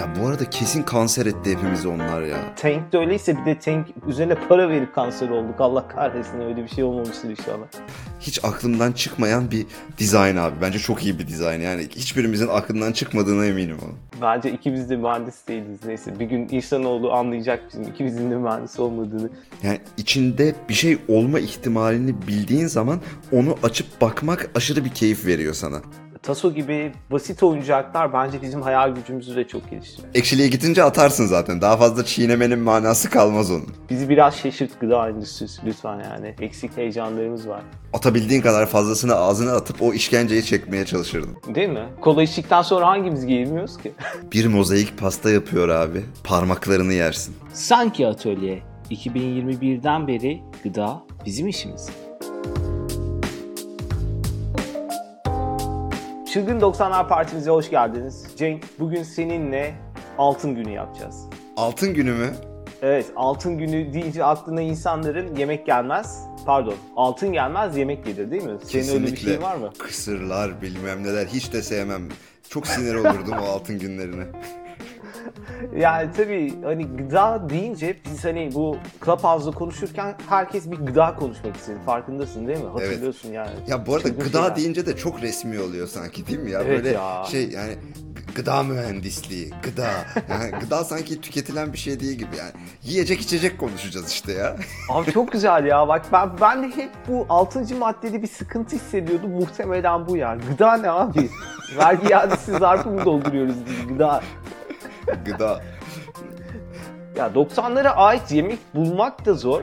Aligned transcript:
Ya 0.00 0.08
bu 0.20 0.26
arada 0.26 0.50
kesin 0.50 0.82
kanser 0.82 1.26
etti 1.26 1.50
hepimizi 1.56 1.88
onlar 1.88 2.22
ya. 2.22 2.54
Tank 2.56 2.92
de 2.92 2.98
öyleyse 2.98 3.36
bir 3.36 3.46
de 3.46 3.58
Tank 3.58 3.86
üzerine 4.06 4.34
para 4.34 4.68
verip 4.68 4.94
kanser 4.94 5.28
olduk. 5.28 5.54
Allah 5.58 5.88
kahretsin 5.88 6.40
öyle 6.40 6.64
bir 6.64 6.68
şey 6.68 6.84
olmamıştır 6.84 7.30
inşallah. 7.30 7.66
Hiç 8.20 8.44
aklımdan 8.44 8.92
çıkmayan 8.92 9.50
bir 9.50 9.66
dizayn 9.98 10.36
abi. 10.36 10.54
Bence 10.62 10.78
çok 10.78 11.04
iyi 11.04 11.18
bir 11.18 11.28
dizayn. 11.28 11.60
Yani 11.60 11.82
hiçbirimizin 11.82 12.48
aklından 12.48 12.92
çıkmadığına 12.92 13.46
eminim 13.46 13.76
onun. 13.84 13.96
Bence 14.22 14.52
ikimiz 14.52 14.90
de 14.90 14.96
mühendis 14.96 15.48
değiliz 15.48 15.78
neyse. 15.86 16.18
Bir 16.20 16.24
gün 16.24 16.48
insanoğlu 16.50 17.12
anlayacak 17.12 17.62
bizim 17.68 17.82
ikimizin 17.82 18.30
de 18.30 18.36
mühendis 18.36 18.78
olmadığını. 18.78 19.30
Yani 19.62 19.80
içinde 19.96 20.54
bir 20.68 20.74
şey 20.74 20.98
olma 21.08 21.40
ihtimalini 21.40 22.14
bildiğin 22.28 22.66
zaman 22.66 23.00
onu 23.32 23.56
açıp 23.62 24.00
bakmak 24.00 24.50
aşırı 24.54 24.84
bir 24.84 24.90
keyif 24.90 25.26
veriyor 25.26 25.54
sana. 25.54 25.80
Taso 26.22 26.52
gibi 26.54 26.92
basit 27.10 27.42
oyuncaklar 27.42 28.12
bence 28.12 28.42
bizim 28.42 28.62
hayal 28.62 28.94
gücümüzü 28.94 29.36
de 29.36 29.48
çok 29.48 29.70
geliştiriyor. 29.70 30.14
Ekşiliğe 30.14 30.48
gidince 30.48 30.82
atarsın 30.84 31.26
zaten. 31.26 31.60
Daha 31.60 31.76
fazla 31.76 32.04
çiğnemenin 32.04 32.58
manası 32.58 33.10
kalmaz 33.10 33.50
onun. 33.50 33.66
Bizi 33.90 34.08
biraz 34.08 34.36
şaşırt 34.36 34.80
gıda 34.80 35.08
endüstrisi 35.08 35.66
lütfen 35.66 36.00
yani. 36.10 36.34
Eksik 36.40 36.76
heyecanlarımız 36.76 37.48
var. 37.48 37.62
Atabildiğin 37.92 38.40
kadar 38.42 38.66
fazlasını 38.66 39.14
ağzına 39.14 39.52
atıp 39.52 39.82
o 39.82 39.92
işkenceyi 39.92 40.44
çekmeye 40.44 40.86
çalışırdın. 40.86 41.54
Değil 41.54 41.68
mi? 41.68 41.84
Kola 42.00 42.22
içtikten 42.22 42.62
sonra 42.62 42.86
hangimiz 42.86 43.26
giymiyoruz 43.26 43.78
ki? 43.78 43.92
Bir 44.32 44.46
mozaik 44.46 44.98
pasta 44.98 45.30
yapıyor 45.30 45.68
abi. 45.68 46.04
Parmaklarını 46.24 46.92
yersin. 46.92 47.36
Sanki 47.52 48.06
atölye 48.06 48.62
2021'den 48.90 50.08
beri 50.08 50.42
gıda 50.64 51.02
bizim 51.26 51.48
işimiz. 51.48 51.88
Çılgın 56.32 56.60
90'lar 56.60 57.08
Partimize 57.08 57.50
hoş 57.50 57.70
geldiniz. 57.70 58.26
Cenk, 58.36 58.64
bugün 58.78 59.02
seninle 59.02 59.74
Altın 60.18 60.54
Günü 60.54 60.70
yapacağız. 60.70 61.26
Altın 61.56 61.94
günü 61.94 62.12
mü? 62.12 62.30
Evet, 62.82 63.06
Altın 63.16 63.58
Günü 63.58 63.92
deyince 63.92 64.24
aklına 64.24 64.60
insanların 64.60 65.36
yemek 65.36 65.66
gelmez. 65.66 66.20
Pardon, 66.46 66.74
altın 66.96 67.32
gelmez 67.32 67.76
yemek 67.76 68.04
gelir 68.04 68.30
değil 68.30 68.42
mi? 68.42 68.58
Senin 68.64 68.88
öyle 68.94 69.06
bir 69.06 69.16
şey 69.16 69.42
var 69.42 69.56
mı? 69.56 69.72
Kısırlar 69.78 70.62
bilmem 70.62 71.04
neler 71.04 71.26
hiç 71.26 71.52
de 71.52 71.62
sevmem. 71.62 72.08
Çok 72.48 72.66
sinir 72.66 72.94
olurdum 72.94 73.34
o 73.42 73.44
altın 73.44 73.78
günlerine. 73.78 74.24
Yani 75.76 76.10
tabii 76.16 76.62
hani 76.62 76.86
gıda 76.86 77.50
deyince 77.50 77.96
biz 78.10 78.24
hani 78.24 78.50
bu 78.54 78.76
Clubhouse'da 79.04 79.50
konuşurken 79.50 80.14
herkes 80.28 80.70
bir 80.70 80.76
gıda 80.76 81.14
konuşmak 81.16 81.56
istedi. 81.56 81.78
Farkındasın 81.86 82.46
değil 82.46 82.58
mi? 82.58 82.68
Hatırlıyorsun 82.68 83.28
yani. 83.32 83.50
Ya 83.68 83.86
bu 83.86 83.94
arada 83.94 84.08
Çılgın 84.08 84.24
gıda 84.24 84.38
şeyler. 84.40 84.56
deyince 84.56 84.86
de 84.86 84.96
çok 84.96 85.22
resmi 85.22 85.60
oluyor 85.60 85.86
sanki 85.86 86.26
değil 86.26 86.38
mi 86.38 86.50
ya? 86.50 86.60
Evet 86.62 86.70
Böyle 86.78 86.90
ya. 86.90 87.24
şey 87.30 87.50
yani 87.50 87.74
gıda 88.34 88.62
mühendisliği, 88.62 89.50
gıda. 89.62 89.88
Yani 90.30 90.50
gıda 90.60 90.84
sanki 90.84 91.20
tüketilen 91.20 91.72
bir 91.72 91.78
şey 91.78 92.00
değil 92.00 92.12
gibi 92.18 92.36
yani. 92.38 92.52
Yiyecek 92.82 93.20
içecek 93.20 93.58
konuşacağız 93.58 94.10
işte 94.10 94.32
ya. 94.32 94.56
Abi 94.90 95.12
çok 95.12 95.32
güzel 95.32 95.64
ya. 95.64 95.88
Bak 95.88 96.02
ben 96.12 96.30
ben 96.40 96.62
de 96.62 96.76
hep 96.76 96.90
bu 97.08 97.26
altıncı 97.28 97.76
maddede 97.76 98.22
bir 98.22 98.28
sıkıntı 98.28 98.76
hissediyordum. 98.76 99.30
Muhtemelen 99.30 100.08
bu 100.08 100.16
ya. 100.16 100.38
Gıda 100.50 100.76
ne 100.76 100.90
abi? 100.90 101.30
Vergi 101.78 102.08
iadesi 102.08 102.52
zarfı 102.52 102.90
mı 102.90 103.04
dolduruyoruz 103.04 103.54
biz 103.66 103.88
gıda? 103.88 104.20
Gıda. 105.24 105.60
Ya 107.16 107.26
90'lara 107.26 107.88
ait 107.88 108.32
yemek 108.32 108.58
bulmak 108.74 109.26
da 109.26 109.34
zor 109.34 109.62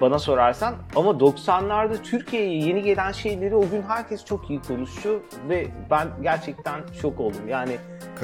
bana 0.00 0.18
sorarsan 0.18 0.74
ama 0.96 1.10
90'larda 1.10 2.02
Türkiye'ye 2.02 2.58
yeni 2.58 2.82
gelen 2.82 3.12
şeyleri 3.12 3.56
o 3.56 3.70
gün 3.70 3.82
herkes 3.82 4.24
çok 4.24 4.50
iyi 4.50 4.62
konuştu 4.62 5.22
ve 5.48 5.66
ben 5.90 6.08
gerçekten 6.22 6.80
şok 7.02 7.20
oldum. 7.20 7.48
Yani 7.48 7.76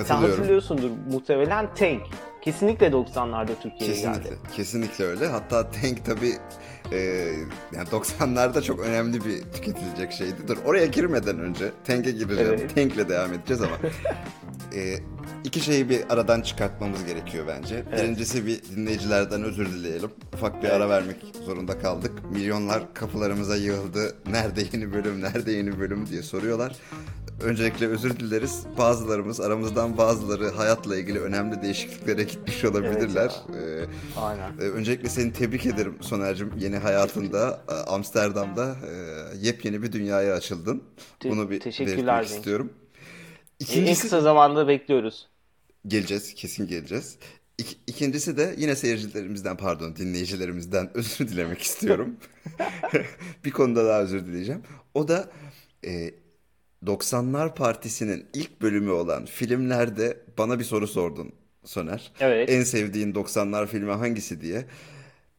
sen 0.04 0.14
hatırlıyorsundur 0.16 0.90
muhtemelen 1.12 1.74
Tank. 1.74 2.02
Kesinlikle 2.42 2.86
90'larda 2.86 3.50
Türkiye'ye 3.62 3.94
Kesinlikle. 3.94 4.22
geldi. 4.30 4.38
Kesinlikle 4.56 5.04
öyle. 5.04 5.26
Hatta 5.26 5.70
Tank 5.70 6.04
tabii 6.04 6.32
e, 6.92 6.98
yani 7.72 7.88
90'larda 7.88 8.62
çok 8.62 8.80
önemli 8.80 9.24
bir 9.24 9.42
tüketilecek 9.42 10.12
şeydi. 10.12 10.34
Dur 10.48 10.56
oraya 10.64 10.86
girmeden 10.86 11.38
önce 11.38 11.72
Tank'e 11.86 12.10
gireceğim. 12.10 12.54
Evet. 12.58 12.74
Tank'le 12.74 13.08
devam 13.08 13.32
edeceğiz 13.32 13.62
ama 13.62 13.76
e, 14.74 14.96
iki 15.44 15.60
şeyi 15.60 15.88
bir 15.88 16.00
aradan 16.08 16.40
çıkartmamız 16.40 17.04
gerekiyor 17.06 17.44
bence. 17.48 17.84
Evet. 17.88 18.02
Birincisi 18.02 18.46
bir 18.46 18.62
dinleyicilerden 18.76 19.42
özür 19.42 19.66
dileyelim. 19.66 20.10
Ufak 20.34 20.62
bir 20.62 20.68
Evet. 20.68 20.76
ara 20.76 20.88
vermek 20.88 21.16
zorunda 21.44 21.78
kaldık. 21.78 22.12
Milyonlar 22.32 22.94
kapılarımıza 22.94 23.56
yığıldı. 23.56 24.14
Nerede 24.30 24.62
yeni 24.72 24.92
bölüm, 24.92 25.20
nerede 25.20 25.52
yeni 25.52 25.80
bölüm 25.80 26.06
diye 26.06 26.22
soruyorlar. 26.22 26.76
Öncelikle 27.42 27.86
özür 27.86 28.16
dileriz. 28.18 28.62
Bazılarımız, 28.78 29.40
aramızdan 29.40 29.96
bazıları 29.96 30.50
hayatla 30.50 30.96
ilgili 30.96 31.20
önemli 31.20 31.62
değişikliklere 31.62 32.22
gitmiş 32.22 32.64
olabilirler. 32.64 33.32
Ee, 33.48 33.67
Aynen. 34.16 34.52
ee, 34.60 34.62
Öncelikle 34.62 35.08
seni 35.08 35.32
tebrik 35.32 35.66
ederim 35.66 35.96
Soner'cim. 36.00 36.52
Yeni 36.58 36.76
hayatında 36.76 37.64
e, 37.68 37.72
Amsterdam'da 37.72 38.76
e, 38.90 38.92
yepyeni 39.46 39.82
bir 39.82 39.92
dünyaya 39.92 40.34
açıldın. 40.34 40.82
Te- 41.20 41.30
Bunu 41.30 41.50
bir 41.50 41.60
teşekkürler 41.60 42.22
istiyorum. 42.24 42.72
En 43.60 43.64
İkincisi 43.64 44.02
kısa 44.02 44.20
zamanda 44.20 44.68
bekliyoruz. 44.68 45.28
geleceğiz, 45.86 46.34
kesin 46.34 46.66
geleceğiz. 46.66 47.16
İk- 47.58 47.78
İkincisi 47.86 48.36
de 48.36 48.54
yine 48.58 48.76
seyircilerimizden 48.76 49.56
pardon 49.56 49.96
dinleyicilerimizden 49.96 50.90
özür 50.94 51.28
dilemek 51.28 51.62
istiyorum. 51.62 52.16
bir 53.44 53.50
konuda 53.50 53.84
daha 53.86 54.00
özür 54.02 54.26
dileyeceğim. 54.26 54.62
O 54.94 55.08
da 55.08 55.30
e, 55.84 56.10
90'lar 56.86 57.54
Partisi'nin 57.54 58.26
ilk 58.34 58.62
bölümü 58.62 58.90
olan 58.90 59.24
filmlerde 59.26 60.20
bana 60.38 60.58
bir 60.58 60.64
soru 60.64 60.86
sordun 60.88 61.32
Soner. 61.68 62.12
Evet. 62.20 62.50
En 62.50 62.62
sevdiğin 62.62 63.12
90'lar 63.12 63.66
filmi 63.66 63.92
hangisi 63.92 64.40
diye. 64.40 64.64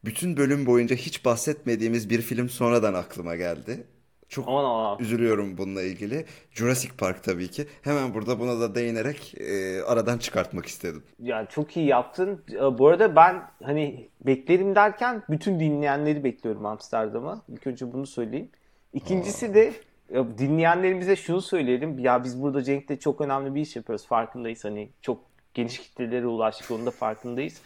Bütün 0.04 0.36
bölüm 0.36 0.66
boyunca 0.66 0.96
hiç 0.96 1.24
bahsetmediğimiz 1.24 2.10
bir 2.10 2.20
film 2.20 2.48
sonradan 2.48 2.94
aklıma 2.94 3.36
geldi. 3.36 3.84
Çok 4.28 4.48
Aman 4.48 4.64
aman. 4.64 4.98
üzülüyorum 4.98 5.58
bununla 5.58 5.82
ilgili. 5.82 6.24
Jurassic 6.50 6.92
Park 6.98 7.24
tabii 7.24 7.48
ki. 7.48 7.66
Hemen 7.82 8.14
burada 8.14 8.40
buna 8.40 8.60
da 8.60 8.74
değinerek 8.74 9.34
e, 9.40 9.82
aradan 9.82 10.18
çıkartmak 10.18 10.66
istedim. 10.66 11.02
Yani 11.18 11.48
çok 11.50 11.76
iyi 11.76 11.86
yaptın. 11.86 12.42
Ee, 12.52 12.78
Bu 12.78 12.88
arada 12.88 13.16
ben 13.16 13.42
hani 13.62 14.08
beklerim 14.26 14.74
derken 14.74 15.22
bütün 15.30 15.60
dinleyenleri 15.60 16.24
bekliyorum 16.24 16.66
Amsterdam'a. 16.66 17.42
İlk 17.48 17.66
önce 17.66 17.92
bunu 17.92 18.06
söyleyeyim. 18.06 18.48
İkincisi 18.92 19.54
de 19.54 19.72
ya 20.14 20.38
dinleyenlerimize 20.38 21.16
şunu 21.16 21.40
söyleyelim. 21.42 21.98
Ya 21.98 22.24
biz 22.24 22.42
burada 22.42 22.62
Cenk'le 22.62 23.00
çok 23.00 23.20
önemli 23.20 23.54
bir 23.54 23.60
iş 23.60 23.76
yapıyoruz. 23.76 24.06
Farkındayız. 24.06 24.64
Hani 24.64 24.90
çok 25.02 25.29
geniş 25.54 25.78
kitlelere 25.78 26.26
ulaştık. 26.26 26.70
Onun 26.70 26.86
da 26.86 26.90
farkındayız. 26.90 27.60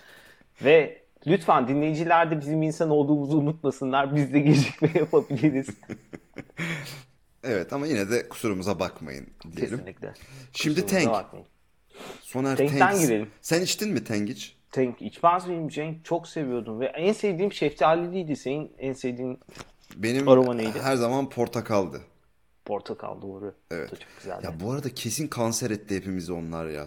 Ve 0.65 1.03
lütfen 1.27 1.69
dinleyiciler 1.69 2.31
de 2.31 2.41
bizim 2.41 2.63
insan 2.63 2.91
olduğumuzu 2.91 3.37
unutmasınlar. 3.39 4.17
Biz 4.17 4.33
de 4.33 4.41
gecikme 4.41 4.91
yapabiliriz. 4.95 5.67
Evet 7.47 7.73
ama 7.73 7.87
yine 7.87 8.11
de 8.11 8.29
kusurumuza 8.29 8.79
bakmayın 8.81 9.27
diyelim. 9.57 9.77
Kesinlikle. 9.79 10.13
Şimdi 10.53 10.81
Kusurumuza 10.83 11.11
Tank. 11.13 11.25
bakmayın. 11.25 11.47
Soner 12.23 12.57
Tank'ten 12.57 12.79
Tank. 12.79 13.01
girelim. 13.01 13.31
Sen 13.41 13.63
içtin 13.63 13.93
mi 13.93 14.05
Tank 14.05 14.29
hiç? 14.29 14.57
Tank 14.71 15.03
içmez 15.03 15.47
miyim 15.47 15.69
Cenk? 15.69 16.05
Çok 16.05 16.29
seviyordum. 16.29 16.81
Ve 16.81 16.87
en 16.87 17.13
sevdiğim 17.13 17.53
şeftaliliydi. 17.53 18.37
Senin 18.37 18.73
en 18.79 18.93
sevdiğin 18.93 19.41
Benim 19.97 20.29
Aroma 20.29 20.55
neydi? 20.55 20.81
her 20.83 20.97
zaman 20.97 21.29
portakaldı. 21.29 22.01
Portakal 22.65 23.23
doğru. 23.23 23.55
Evet. 23.71 23.91
Çok 23.91 23.99
güzeldi. 24.19 24.45
Ya 24.45 24.61
bu 24.61 24.73
arada 24.73 24.95
kesin 24.95 25.29
kanser 25.29 25.71
etti 25.71 25.97
hepimizi 25.97 26.33
onlar 26.33 26.67
ya. 26.67 26.87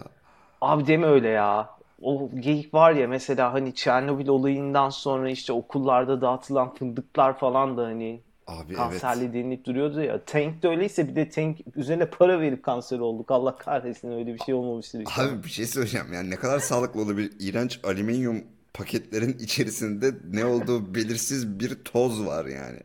Abi 0.60 0.86
deme 0.86 1.06
öyle 1.06 1.28
ya. 1.28 1.70
O 2.02 2.30
geyik 2.40 2.74
var 2.74 2.92
ya 2.92 3.08
mesela 3.08 3.52
hani 3.52 3.74
Çernobil 3.74 4.28
olayından 4.28 4.90
sonra 4.90 5.30
işte 5.30 5.52
okullarda 5.52 6.20
dağıtılan 6.20 6.74
fındıklar 6.74 7.38
falan 7.38 7.76
da 7.76 7.84
hani 7.84 8.20
Abi 8.46 8.64
evet. 8.68 8.76
kanserli 8.76 9.34
denilip 9.34 9.64
duruyordu 9.64 10.02
ya. 10.02 10.24
Tank 10.24 10.62
de 10.62 10.68
öyleyse 10.68 11.08
bir 11.08 11.16
de 11.16 11.28
Tank 11.28 11.58
üzerine 11.76 12.06
para 12.06 12.40
verip 12.40 12.62
kanser 12.62 12.98
olduk. 12.98 13.30
Allah 13.30 13.56
kahretsin 13.56 14.12
öyle 14.12 14.34
bir 14.34 14.38
şey 14.38 14.54
olmamıştır 14.54 15.00
inşallah. 15.00 15.32
Abi 15.32 15.44
bir 15.44 15.48
şey 15.48 15.66
söyleyeceğim 15.66 16.12
yani 16.12 16.30
ne 16.30 16.36
kadar 16.36 16.58
sağlıklı 16.58 17.02
olabilir. 17.02 17.32
İğrenç 17.40 17.80
alüminyum 17.84 18.44
paketlerin 18.74 19.32
içerisinde 19.40 20.14
ne 20.30 20.44
olduğu 20.44 20.94
belirsiz 20.94 21.60
bir 21.60 21.84
toz 21.84 22.26
var 22.26 22.46
yani. 22.46 22.80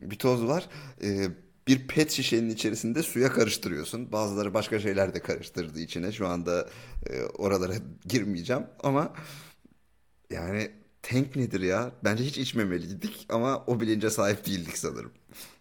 Bir 0.00 0.18
toz 0.18 0.46
var. 0.46 0.68
Ee, 1.02 1.26
bir 1.68 1.88
pet 1.88 2.10
şişenin 2.10 2.50
içerisinde 2.50 3.02
suya 3.02 3.32
karıştırıyorsun. 3.32 4.12
Bazıları 4.12 4.54
başka 4.54 4.80
şeyler 4.80 5.14
de 5.14 5.20
karıştırdı 5.20 5.80
içine. 5.80 6.12
Şu 6.12 6.26
anda 6.28 6.68
e, 7.06 7.22
oralara 7.22 7.74
girmeyeceğim 8.08 8.62
ama 8.82 9.12
yani 10.30 10.70
tank 11.02 11.36
nedir 11.36 11.60
ya? 11.60 11.90
Bence 12.04 12.24
hiç 12.24 12.38
içmemeliydik 12.38 13.26
ama 13.28 13.64
o 13.66 13.80
bilince 13.80 14.10
sahip 14.10 14.46
değildik 14.46 14.78
sanırım. 14.78 15.12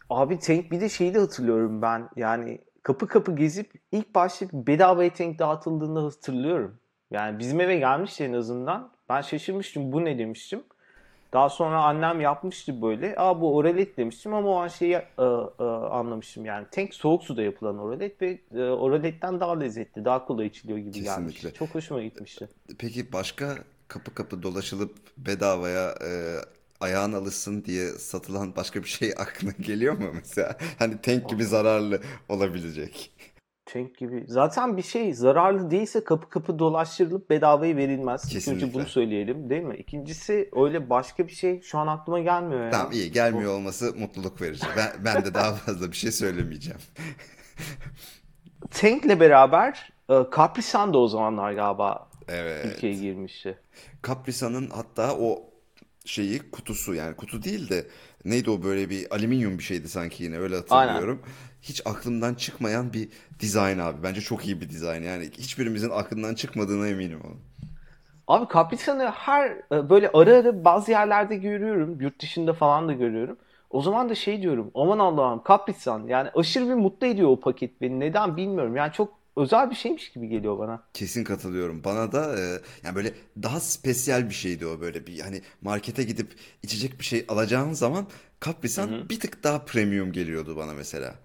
Abi 0.10 0.40
Tank 0.40 0.72
bir 0.72 0.82
de 0.82 0.90
şeyi 0.90 1.14
de 1.14 1.20
hatırlıyorum 1.20 1.82
ben. 1.82 2.10
Yani 2.16 2.62
kapı 2.84 3.08
kapı 3.08 3.36
gezip 3.36 3.74
ilk 3.92 4.16
başta 4.16 4.46
bedava 4.54 5.10
Tank 5.10 5.40
dağıtıldığını 5.40 6.00
hatırlıyorum. 6.00 6.80
Yani 7.12 7.40
bizim 7.40 7.62
eve 7.62 7.76
gelmişti 7.76 8.24
en 8.24 8.34
azından. 8.34 8.92
Ben 9.10 9.22
şaşırmıştım 9.22 9.92
bu 9.92 10.06
ne 10.06 10.18
demiştim. 10.20 10.64
Daha 11.34 11.50
sonra 11.50 11.84
annem 11.84 12.22
yapmıştı 12.22 12.82
böyle. 12.82 13.16
Aa 13.18 13.42
bu 13.42 13.56
oralet 13.56 13.98
demiştim 13.98 14.34
ama 14.34 14.50
o 14.50 14.56
an 14.56 14.68
şeyi 14.68 14.94
e, 14.94 15.04
e, 15.60 15.64
anlamıştım 15.64 16.46
yani. 16.46 16.68
Tank 16.72 16.94
soğuk 16.94 17.24
suda 17.24 17.42
yapılan 17.42 17.80
oralet 17.80 18.22
ve 18.22 18.40
e, 18.56 18.64
oraletten 18.64 19.40
daha 19.40 19.60
lezzetli, 19.60 20.06
daha 20.06 20.26
kolay 20.26 20.48
içiliyor 20.48 20.78
gibi 20.78 20.92
Kesinlikle. 20.92 21.16
gelmişti. 21.16 21.54
Çok 21.54 21.76
hoşuma 21.76 22.02
gitmişti. 22.04 22.50
Peki 22.80 23.14
başka 23.14 23.58
kapı 23.88 24.14
kapı 24.14 24.44
dolaşılıp 24.44 24.96
bedavaya 25.18 25.90
e, 25.90 26.10
ayağın 26.80 27.14
alışsın 27.14 27.64
diye 27.66 27.92
satılan 27.92 28.56
başka 28.56 28.84
bir 28.84 28.90
şey 28.90 29.14
aklına 29.18 29.52
geliyor 29.52 29.98
mu 29.98 30.12
mesela? 30.14 30.58
Hani 30.80 31.02
tank 31.02 31.30
gibi 31.30 31.44
zararlı 31.46 32.02
olabilecek. 32.30 33.12
Tank 33.74 33.98
gibi. 33.98 34.26
Zaten 34.28 34.78
bir 34.78 34.82
şey 34.82 35.14
zararlı 35.14 35.72
değilse 35.72 36.04
kapı 36.04 36.30
kapı 36.30 36.60
dolaştırılıp 36.60 37.30
bedavaya 37.30 37.78
verilmez. 37.78 38.30
Kesinlikle. 38.30 38.74
bunu 38.74 38.86
söyleyelim 38.86 39.50
değil 39.50 39.64
mi? 39.64 39.76
İkincisi 39.76 40.50
öyle 40.56 40.90
başka 40.90 41.28
bir 41.28 41.34
şey 41.34 41.62
şu 41.62 41.78
an 41.78 41.88
aklıma 41.88 42.20
gelmiyor 42.20 42.66
ya. 42.66 42.70
Tamam 42.70 42.92
iyi 42.92 43.12
gelmiyor 43.12 43.54
olması 43.54 43.94
mutluluk 44.00 44.42
verici. 44.42 44.66
Ben, 44.78 45.06
ben 45.06 45.26
de 45.26 45.34
daha 45.34 45.54
fazla 45.54 45.92
bir 45.92 45.96
şey 45.98 46.12
söylemeyeceğim. 46.12 46.80
Tank'le 48.72 49.20
beraber 49.20 49.94
e, 50.10 50.14
Capri 50.36 50.62
Sun 50.62 50.94
da 50.94 50.98
o 50.98 51.08
zamanlar 51.08 51.54
galiba 51.54 52.08
Evet. 52.28 52.64
Türkiye'ye 52.64 53.00
girmişti. 53.00 53.58
Caprisa'nın 54.08 54.70
hatta 54.70 55.16
o 55.18 55.50
şeyi 56.08 56.52
kutusu 56.52 56.94
yani 56.94 57.16
kutu 57.16 57.44
değil 57.44 57.70
de 57.70 57.88
neydi 58.26 58.50
o 58.50 58.64
böyle 58.64 58.90
bir 58.90 59.16
alüminyum 59.16 59.58
bir 59.58 59.64
şeydi 59.64 59.90
sanki 59.90 60.24
yine 60.24 60.38
öyle 60.38 60.56
hatırlıyorum. 60.56 61.22
Hiç 61.62 61.82
aklımdan 61.86 62.34
çıkmayan 62.34 62.94
bir 62.94 63.10
dizayn 63.40 63.80
abi. 63.80 64.04
Bence 64.04 64.22
çok 64.22 64.46
iyi 64.46 64.62
bir 64.62 64.70
dizayn. 64.70 65.04
Yani 65.04 65.30
hiçbirimizin 65.38 65.90
aklından 65.90 66.36
çıkmadığına 66.36 66.88
eminim 66.88 67.22
onun. 67.26 67.40
Abi 68.28 68.54
Capri 68.54 68.78
Sun'ı 68.78 69.06
her 69.06 69.50
e, 69.72 69.90
böyle 69.90 70.10
ara 70.14 70.36
ara 70.36 70.66
bazı 70.66 70.92
yerlerde 70.92 71.36
görüyorum. 71.36 72.02
Yurt 72.02 72.22
dışında 72.22 72.54
falan 72.54 72.88
da 72.88 72.94
görüyorum. 72.94 73.38
O 73.70 73.82
zaman 73.82 74.10
da 74.10 74.16
şey 74.16 74.42
diyorum. 74.42 74.72
Aman 74.76 75.00
Allah'ım 75.00 75.42
Capri 75.48 75.74
Sun. 75.74 76.08
Yani 76.08 76.30
aşırı 76.36 76.68
bir 76.68 76.74
mutlu 76.74 77.08
ediyor 77.08 77.30
o 77.30 77.40
paket 77.40 77.82
beni. 77.82 78.00
Neden 78.00 78.38
bilmiyorum. 78.38 78.76
Yani 78.76 78.94
çok 78.94 79.17
özel 79.38 79.70
bir 79.70 79.76
şeymiş 79.76 80.12
gibi 80.12 80.28
geliyor 80.28 80.60
bana. 80.60 80.84
Kesin 80.94 81.24
katılıyorum. 81.24 81.84
Bana 81.84 82.12
da 82.12 82.40
e, 82.40 82.44
yani 82.84 82.96
böyle 82.96 83.14
daha 83.44 83.60
spesiyel 83.60 84.30
bir 84.30 84.34
şeydi 84.34 84.66
o 84.66 84.82
böyle 84.82 85.08
bir 85.08 85.20
hani 85.20 85.42
markete 85.62 86.04
gidip 86.04 86.28
içecek 86.64 87.00
bir 87.00 87.06
şey 87.06 87.26
alacağın 87.28 87.74
zaman 87.74 88.08
Capri-Sun 88.42 89.10
bir 89.10 89.20
tık 89.20 89.44
daha 89.44 89.66
premium 89.66 90.12
geliyordu 90.12 90.58
bana 90.58 90.74
mesela. 90.74 91.16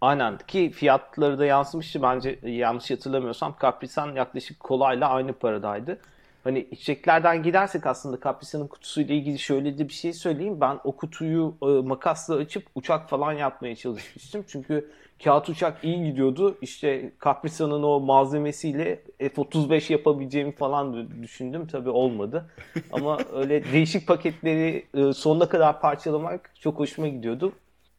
Aynen 0.00 0.38
ki 0.38 0.70
fiyatları 0.70 1.38
da 1.38 1.44
yansımıştı 1.46 2.02
bence 2.02 2.38
yanlış 2.42 2.90
hatırlamıyorsam 2.90 3.56
Capri 3.62 3.88
Sun 3.88 4.14
yaklaşık 4.14 4.60
kolayla 4.60 5.08
aynı 5.08 5.32
paradaydı. 5.32 5.98
Hani 6.44 6.60
içeceklerden 6.70 7.42
gidersek 7.42 7.86
aslında 7.86 8.18
Capri 8.24 8.46
Sun'ın 8.46 8.66
kutusuyla 8.66 9.14
ilgili 9.14 9.38
şöyle 9.38 9.78
de 9.78 9.88
bir 9.88 9.92
şey 9.92 10.12
söyleyeyim. 10.12 10.60
Ben 10.60 10.78
o 10.84 10.96
kutuyu 10.96 11.54
e, 11.62 11.66
makasla 11.66 12.34
açıp 12.34 12.66
uçak 12.74 13.08
falan 13.08 13.32
yapmaya 13.32 13.76
çalışmıştım. 13.76 14.44
Çünkü 14.48 14.90
kağıt 15.24 15.48
uçak 15.48 15.84
iyi 15.84 16.04
gidiyordu. 16.04 16.58
İşte 16.62 17.12
Capri 17.24 17.50
Sun'ın 17.50 17.82
o 17.82 18.00
malzemesiyle 18.00 19.02
F-35 19.18 19.92
yapabileceğimi 19.92 20.52
falan 20.52 21.08
düşündüm. 21.22 21.66
Tabii 21.66 21.90
olmadı. 21.90 22.50
Ama 22.92 23.18
öyle 23.34 23.72
değişik 23.72 24.06
paketleri 24.06 24.86
e, 24.94 25.12
sonuna 25.12 25.48
kadar 25.48 25.80
parçalamak 25.80 26.50
çok 26.60 26.78
hoşuma 26.78 27.08
gidiyordu. 27.08 27.52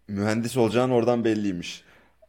Mühendis 0.08 0.58
olacağın 0.58 0.90
oradan 0.90 1.24
belliymiş. 1.24 1.84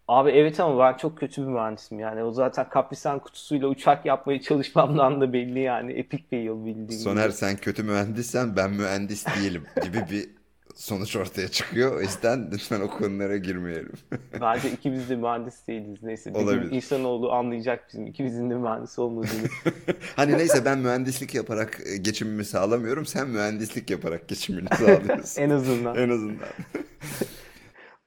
Abi 0.08 0.30
evet 0.30 0.60
ama 0.60 0.78
ben 0.78 0.96
çok 0.96 1.18
kötü 1.18 1.42
bir 1.42 1.46
mühendisim 1.46 2.00
yani. 2.00 2.22
O 2.24 2.32
zaten 2.32 2.68
Kaprisan 2.68 3.18
kutusuyla 3.18 3.68
uçak 3.68 4.06
yapmaya 4.06 4.40
çalışmamdan 4.40 5.20
da 5.20 5.32
belli 5.32 5.60
yani. 5.60 5.92
Epic 5.92 6.24
fail 6.30 6.64
bildiğin 6.66 7.00
Soner 7.00 7.24
gibi. 7.24 7.32
sen 7.32 7.56
kötü 7.56 7.82
mühendissen 7.82 8.56
ben 8.56 8.70
mühendis 8.70 9.26
değilim 9.26 9.64
gibi 9.82 9.98
bir 10.10 10.39
sonuç 10.80 11.16
ortaya 11.16 11.48
çıkıyor. 11.48 11.96
O 11.96 12.00
yüzden 12.00 12.50
lütfen 12.52 12.80
o 12.80 12.90
konulara 12.90 13.36
girmeyelim. 13.36 13.92
Bence 14.40 14.70
ikimiz 14.70 15.10
de 15.10 15.16
mühendis 15.16 15.66
değiliz. 15.66 16.02
Neyse 16.02 16.34
bir 16.34 16.38
Olabilir. 16.38 16.70
insanoğlu 16.72 17.32
anlayacak 17.32 17.88
bizim 17.88 18.06
ikimizin 18.06 18.50
de 18.50 18.54
mühendis 18.54 18.98
olmadığını. 18.98 19.48
Hani 20.16 20.38
neyse 20.38 20.64
ben 20.64 20.78
mühendislik 20.78 21.34
yaparak 21.34 21.80
e, 21.86 21.96
geçimimi 21.96 22.44
sağlamıyorum. 22.44 23.06
Sen 23.06 23.28
mühendislik 23.28 23.90
yaparak 23.90 24.28
geçimini 24.28 24.68
sağlıyorsun. 24.78 25.42
en 25.42 25.50
azından. 25.50 25.96
En 25.96 26.08
azından. 26.08 26.48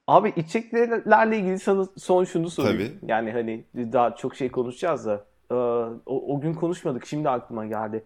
Abi 0.07 0.33
içeceklerle 0.35 1.37
ilgili 1.37 1.59
sana 1.59 1.87
son 1.97 2.23
şunu 2.23 2.49
sorayım. 2.49 2.77
Tabii. 3.01 3.11
Yani 3.11 3.31
hani 3.31 3.65
daha 3.93 4.15
çok 4.15 4.35
şey 4.35 4.51
konuşacağız 4.51 5.05
da. 5.05 5.25
Ee, 5.51 5.55
o, 6.05 6.35
o 6.35 6.41
gün 6.41 6.53
konuşmadık. 6.53 7.05
Şimdi 7.05 7.29
aklıma 7.29 7.65
geldi. 7.65 8.03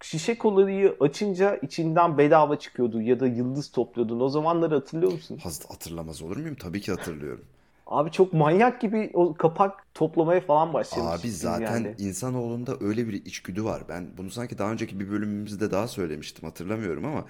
Şişe 0.00 0.38
kolayı 0.38 0.96
açınca 1.00 1.56
içinden 1.56 2.18
bedava 2.18 2.58
çıkıyordu 2.58 3.02
ya 3.02 3.20
da 3.20 3.26
yıldız 3.26 3.70
topluyordun. 3.70 4.20
O 4.20 4.28
zamanları 4.28 4.74
hatırlıyor 4.74 5.12
musun? 5.12 5.38
Hatırlamaz 5.68 6.22
olur 6.22 6.36
muyum? 6.36 6.56
Tabii 6.60 6.80
ki 6.80 6.92
hatırlıyorum. 6.92 7.44
Abi 7.86 8.10
çok 8.10 8.32
manyak 8.32 8.80
gibi 8.80 9.10
o 9.14 9.34
kapak 9.34 9.94
toplamaya 9.94 10.40
falan 10.40 10.74
başlamıştık 10.74 11.20
Abi 11.20 11.30
zaten 11.30 11.74
yani. 11.74 11.94
insanoğlunda 11.98 12.76
öyle 12.80 13.08
bir 13.08 13.12
içgüdü 13.12 13.64
var. 13.64 13.82
Ben 13.88 14.06
bunu 14.16 14.30
sanki 14.30 14.58
daha 14.58 14.72
önceki 14.72 15.00
bir 15.00 15.10
bölümümüzde 15.10 15.70
daha 15.70 15.88
söylemiştim 15.88 16.44
hatırlamıyorum 16.44 17.04
ama 17.04 17.24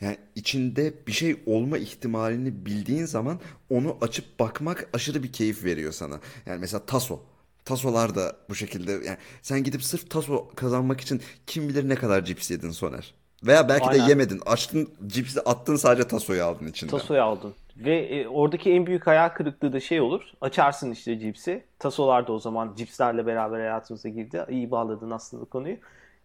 yani 0.00 0.16
içinde 0.34 0.94
bir 1.06 1.12
şey 1.12 1.36
olma 1.46 1.78
ihtimalini 1.78 2.66
bildiğin 2.66 3.04
zaman 3.04 3.40
onu 3.70 3.96
açıp 4.00 4.38
bakmak 4.38 4.88
aşırı 4.92 5.22
bir 5.22 5.32
keyif 5.32 5.64
veriyor 5.64 5.92
sana. 5.92 6.20
Yani 6.46 6.58
mesela 6.60 6.86
taso. 6.86 7.20
Tasolar 7.68 8.14
da 8.14 8.36
bu 8.48 8.54
şekilde 8.54 8.92
yani 8.92 9.16
sen 9.42 9.64
gidip 9.64 9.82
sırf 9.82 10.10
taso 10.10 10.48
kazanmak 10.54 11.00
için 11.00 11.22
kim 11.46 11.68
bilir 11.68 11.88
ne 11.88 11.94
kadar 11.94 12.24
cips 12.24 12.50
yedin 12.50 12.70
Soner. 12.70 13.14
Veya 13.46 13.68
belki 13.68 13.86
de 13.86 13.90
Aynen. 13.90 14.08
yemedin. 14.08 14.40
Açtın 14.46 14.88
cipsi 15.06 15.40
attın 15.40 15.76
sadece 15.76 16.08
tasoyu 16.08 16.44
aldın 16.44 16.66
içinden. 16.66 16.90
Tasoyu 16.90 17.22
aldın. 17.22 17.54
Ve 17.76 17.98
e, 17.98 18.28
oradaki 18.28 18.72
en 18.72 18.86
büyük 18.86 19.06
hayal 19.06 19.28
kırıklığı 19.28 19.72
da 19.72 19.80
şey 19.80 20.00
olur. 20.00 20.22
Açarsın 20.40 20.90
işte 20.90 21.18
cipsi. 21.18 21.64
Tasolar 21.78 22.26
da 22.26 22.32
o 22.32 22.38
zaman 22.38 22.74
cipslerle 22.76 23.26
beraber 23.26 23.58
hayatımıza 23.58 24.08
girdi. 24.08 24.44
İyi 24.50 24.70
bağladın 24.70 25.10
aslında 25.10 25.44
konuyu. 25.44 25.76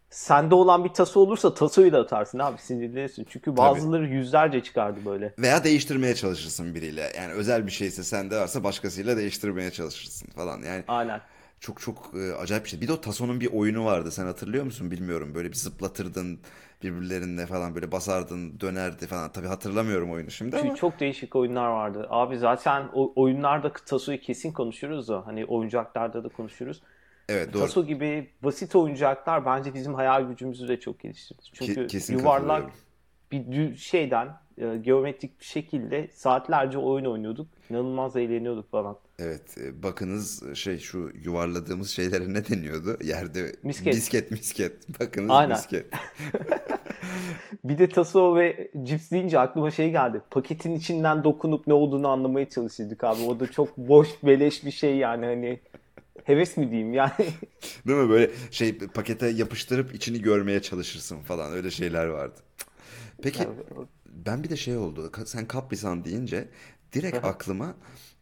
Sende 0.09 0.55
olan 0.55 0.85
bir 0.85 0.89
taso 0.89 1.19
olursa 1.19 1.53
tasoyu 1.53 1.91
da 1.91 1.99
atarsın 1.99 2.39
abi 2.39 2.61
sinirlenirsin. 2.61 3.25
Çünkü 3.29 3.57
bazıları 3.57 4.07
yüzlerce 4.07 4.63
çıkardı 4.63 4.99
böyle. 5.05 5.33
Veya 5.39 5.63
değiştirmeye 5.63 6.15
çalışırsın 6.15 6.75
biriyle. 6.75 7.11
Yani 7.17 7.33
özel 7.33 7.65
bir 7.65 7.71
şeyse 7.71 8.03
sende 8.03 8.37
varsa 8.37 8.63
başkasıyla 8.63 9.17
değiştirmeye 9.17 9.71
çalışırsın 9.71 10.27
falan. 10.27 10.61
Yani 10.61 10.83
Aynen. 10.87 11.21
Çok 11.63 11.81
çok 11.81 12.11
e, 12.15 12.33
acayip 12.33 12.63
bir 12.63 12.69
şey. 12.69 12.81
Bir 12.81 12.87
de 12.87 12.93
o 12.93 13.01
Tasso'nun 13.01 13.39
bir 13.39 13.53
oyunu 13.53 13.85
vardı. 13.85 14.11
Sen 14.11 14.25
hatırlıyor 14.25 14.65
musun 14.65 14.91
bilmiyorum. 14.91 15.35
Böyle 15.35 15.49
bir 15.49 15.55
zıplatırdın 15.55 16.39
birbirlerine 16.83 17.45
falan 17.45 17.75
böyle 17.75 17.91
basardın 17.91 18.59
dönerdi 18.59 19.07
falan. 19.07 19.31
Tabii 19.31 19.47
hatırlamıyorum 19.47 20.11
oyunu 20.11 20.31
şimdi 20.31 20.57
ama. 20.57 20.75
Çok 20.75 20.99
değişik 20.99 21.35
oyunlar 21.35 21.67
vardı. 21.67 22.07
Abi 22.09 22.37
zaten 22.37 22.89
o 22.93 23.13
oyunlarda 23.15 23.73
tasoyu 23.73 24.21
kesin 24.21 24.51
konuşuruz 24.51 25.07
da. 25.07 25.27
Hani 25.27 25.45
oyuncaklarda 25.45 26.23
da 26.23 26.29
konuşuruz. 26.29 26.81
Evet 27.29 27.53
doğru. 27.53 27.61
Taso 27.61 27.85
gibi 27.85 28.29
basit 28.43 28.75
oyuncaklar 28.75 29.45
bence 29.45 29.73
bizim 29.73 29.93
hayal 29.93 30.27
gücümüzü 30.27 30.67
de 30.67 30.79
çok 30.79 30.99
geliştirdi. 30.99 31.41
Çünkü 31.53 31.81
Ke- 31.81 31.87
kesin 31.87 32.17
yuvarlak. 32.17 32.71
Bir 33.33 33.75
şeyden 33.75 34.27
e, 34.57 34.77
geometrik 34.77 35.39
bir 35.39 35.45
şekilde 35.45 36.07
saatlerce 36.13 36.77
oyun 36.77 37.05
oynuyorduk. 37.05 37.47
İnanılmaz 37.69 38.15
eğleniyorduk 38.15 38.71
falan. 38.71 38.97
Evet 39.19 39.57
e, 39.57 39.83
bakınız 39.83 40.55
şey 40.55 40.77
şu 40.77 41.11
yuvarladığımız 41.23 41.89
şeylere 41.89 42.33
ne 42.33 42.47
deniyordu? 42.47 42.97
Yerde 43.03 43.51
Misket. 43.63 43.93
misket 43.93 44.31
misket. 44.31 44.99
Bakınız 44.99 45.29
Aynen. 45.29 45.57
misket. 45.57 45.85
Bir 47.63 47.77
de 47.77 47.89
taso 47.89 48.35
ve 48.35 48.71
cips 48.83 49.11
deyince 49.11 49.39
aklıma 49.39 49.71
şey 49.71 49.91
geldi. 49.91 50.21
Paketin 50.31 50.75
içinden 50.75 51.23
dokunup 51.23 51.67
ne 51.67 51.73
olduğunu 51.73 52.07
anlamaya 52.07 52.49
çalışırdık 52.49 53.03
abi. 53.03 53.21
O 53.21 53.39
da 53.39 53.51
çok 53.51 53.77
boş 53.77 54.07
beleş 54.23 54.65
bir 54.65 54.71
şey 54.71 54.97
yani 54.97 55.25
hani 55.25 55.59
heves 56.23 56.57
mi 56.57 56.71
diyeyim 56.71 56.93
yani. 56.93 57.11
Değil 57.87 57.99
mi? 57.99 58.09
Böyle 58.09 58.31
şey 58.51 58.77
pakete 58.77 59.27
yapıştırıp 59.27 59.95
içini 59.95 60.21
görmeye 60.21 60.61
çalışırsın 60.61 61.19
falan. 61.21 61.51
Öyle 61.53 61.71
şeyler 61.71 62.05
vardı. 62.05 62.39
Peki 63.23 63.47
ben 64.05 64.43
bir 64.43 64.49
de 64.49 64.57
şey 64.57 64.77
oldu. 64.77 65.11
Sen 65.25 65.45
Capri-Sun 65.45 66.05
deyince 66.05 66.49
direkt 66.93 67.25
aklıma 67.25 67.75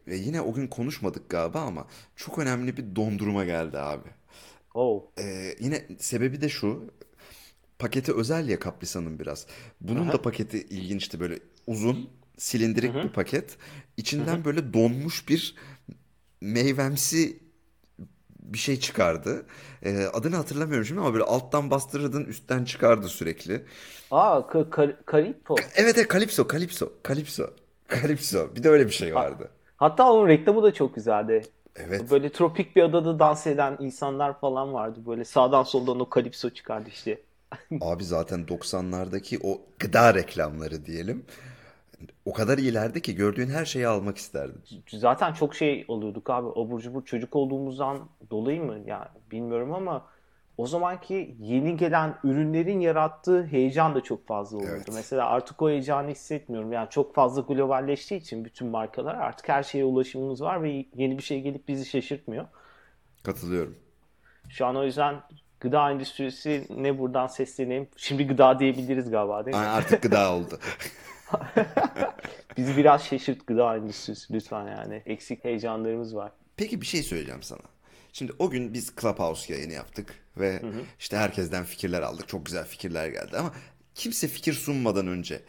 e, 0.06 0.14
yine 0.16 0.40
o 0.40 0.54
gün 0.54 0.66
konuşmadık 0.66 1.28
galiba 1.30 1.60
ama 1.60 1.86
çok 2.16 2.38
önemli 2.38 2.76
bir 2.76 2.96
dondurma 2.96 3.44
geldi 3.44 3.78
abi. 3.78 4.08
Oh. 4.74 5.02
E, 5.18 5.54
yine 5.60 5.86
sebebi 5.98 6.40
de 6.40 6.48
şu. 6.48 6.90
Paketi 7.78 8.12
özel 8.12 8.48
ya 8.48 8.58
Capri-Sun'ın 8.60 9.18
biraz. 9.18 9.46
Bunun 9.80 10.12
da 10.12 10.22
paketi 10.22 10.62
ilginçti 10.62 11.20
böyle 11.20 11.38
uzun 11.66 12.10
silindirik 12.38 12.94
bir 12.94 13.08
paket. 13.08 13.56
İçinden 13.96 14.44
böyle 14.44 14.72
donmuş 14.72 15.28
bir 15.28 15.54
meyvemsi 16.40 17.38
bir 18.42 18.58
şey 18.58 18.80
çıkardı. 18.80 19.46
E, 19.82 20.04
adını 20.06 20.36
hatırlamıyorum 20.36 20.86
şimdi 20.86 21.00
ama 21.00 21.12
böyle 21.12 21.24
alttan 21.24 21.70
bastırırdın 21.70 22.24
üstten 22.24 22.64
çıkardı 22.64 23.08
sürekli. 23.08 23.64
Aa, 24.10 24.38
ka- 24.38 24.70
kar- 24.70 25.04
Karipo. 25.06 25.56
Evet 25.74 25.98
evet 25.98 26.10
Calypso, 26.12 26.48
Calypso, 26.52 26.92
Calypso, 27.08 27.46
Calypso. 28.02 28.54
Bir 28.56 28.62
de 28.62 28.68
öyle 28.68 28.86
bir 28.86 28.92
şey 28.92 29.14
vardı. 29.14 29.48
Hatta 29.76 30.12
onun 30.12 30.28
reklamı 30.28 30.62
da 30.62 30.74
çok 30.74 30.94
güzeldi. 30.94 31.42
Evet. 31.76 32.10
Böyle 32.10 32.32
tropik 32.32 32.76
bir 32.76 32.82
adada 32.82 33.18
dans 33.18 33.46
eden 33.46 33.76
insanlar 33.80 34.40
falan 34.40 34.72
vardı. 34.72 35.00
Böyle 35.06 35.24
sağdan 35.24 35.62
soldan 35.62 36.00
o 36.00 36.08
kalipso 36.08 36.50
çıkardı 36.50 36.88
işte. 36.88 37.20
Abi 37.80 38.04
zaten 38.04 38.48
90'lardaki 38.48 39.38
o 39.42 39.60
gıda 39.78 40.14
reklamları 40.14 40.86
diyelim. 40.86 41.24
O 42.24 42.32
kadar 42.32 42.58
iyilerdi 42.58 43.02
ki 43.02 43.14
gördüğün 43.14 43.48
her 43.48 43.64
şeyi 43.64 43.86
almak 43.86 44.16
isterdin. 44.16 44.62
Zaten 44.92 45.32
çok 45.32 45.54
şey 45.54 45.84
oluyorduk 45.88 46.30
abi. 46.30 46.48
Abur 46.48 46.80
cubur 46.80 47.04
çocuk 47.04 47.36
olduğumuzdan 47.36 47.98
dolayı 48.30 48.62
mı? 48.62 48.78
Ya 48.86 49.12
bilmiyorum 49.30 49.72
ama 49.74 50.06
o 50.56 50.66
zamanki 50.66 51.36
yeni 51.40 51.76
gelen 51.76 52.14
ürünlerin 52.24 52.80
yarattığı 52.80 53.46
heyecan 53.46 53.94
da 53.94 54.00
çok 54.00 54.26
fazla 54.26 54.56
oluyordu. 54.56 54.76
Evet. 54.76 54.90
Mesela 54.94 55.26
artık 55.28 55.62
o 55.62 55.70
heyecanı 55.70 56.10
hissetmiyorum. 56.10 56.72
Yani 56.72 56.90
çok 56.90 57.14
fazla 57.14 57.42
globalleştiği 57.42 58.20
için 58.20 58.44
bütün 58.44 58.68
markalar 58.68 59.14
artık 59.14 59.48
her 59.48 59.62
şeye 59.62 59.84
ulaşımımız 59.84 60.42
var 60.42 60.62
ve 60.62 60.86
yeni 60.94 61.18
bir 61.18 61.22
şey 61.22 61.40
gelip 61.40 61.68
bizi 61.68 61.84
şaşırtmıyor. 61.86 62.46
Katılıyorum. 63.22 63.76
Şu 64.48 64.66
an 64.66 64.76
o 64.76 64.84
yüzden 64.84 65.14
gıda 65.60 65.90
endüstrisi 65.90 66.66
ne 66.76 66.98
buradan 66.98 67.26
sesleneyim. 67.26 67.88
Şimdi 67.96 68.26
gıda 68.26 68.58
diyebiliriz 68.58 69.10
galiba 69.10 69.44
değil 69.46 69.56
mi? 69.56 69.62
Ay, 69.62 69.68
Artık 69.68 70.02
gıda 70.02 70.32
oldu. 70.36 70.58
Bizi 72.56 72.76
biraz 72.76 73.04
şaşırt 73.04 73.46
gıda 73.46 73.76
endüstrisi 73.76 74.34
lütfen 74.34 74.66
yani. 74.66 75.02
Eksik 75.06 75.44
heyecanlarımız 75.44 76.16
var. 76.16 76.32
Peki 76.56 76.80
bir 76.80 76.86
şey 76.86 77.02
söyleyeceğim 77.02 77.42
sana. 77.42 77.60
Şimdi 78.12 78.32
o 78.38 78.50
gün 78.50 78.74
biz 78.74 78.92
Clubhouse 79.00 79.54
yayını 79.54 79.72
yaptık 79.72 80.14
ve 80.36 80.62
işte 80.98 81.16
herkesten 81.16 81.64
fikirler 81.64 82.02
aldık. 82.02 82.28
Çok 82.28 82.46
güzel 82.46 82.64
fikirler 82.64 83.08
geldi 83.08 83.36
ama 83.38 83.52
kimse 83.94 84.28
fikir 84.28 84.52
sunmadan 84.52 85.06
önce 85.06 85.42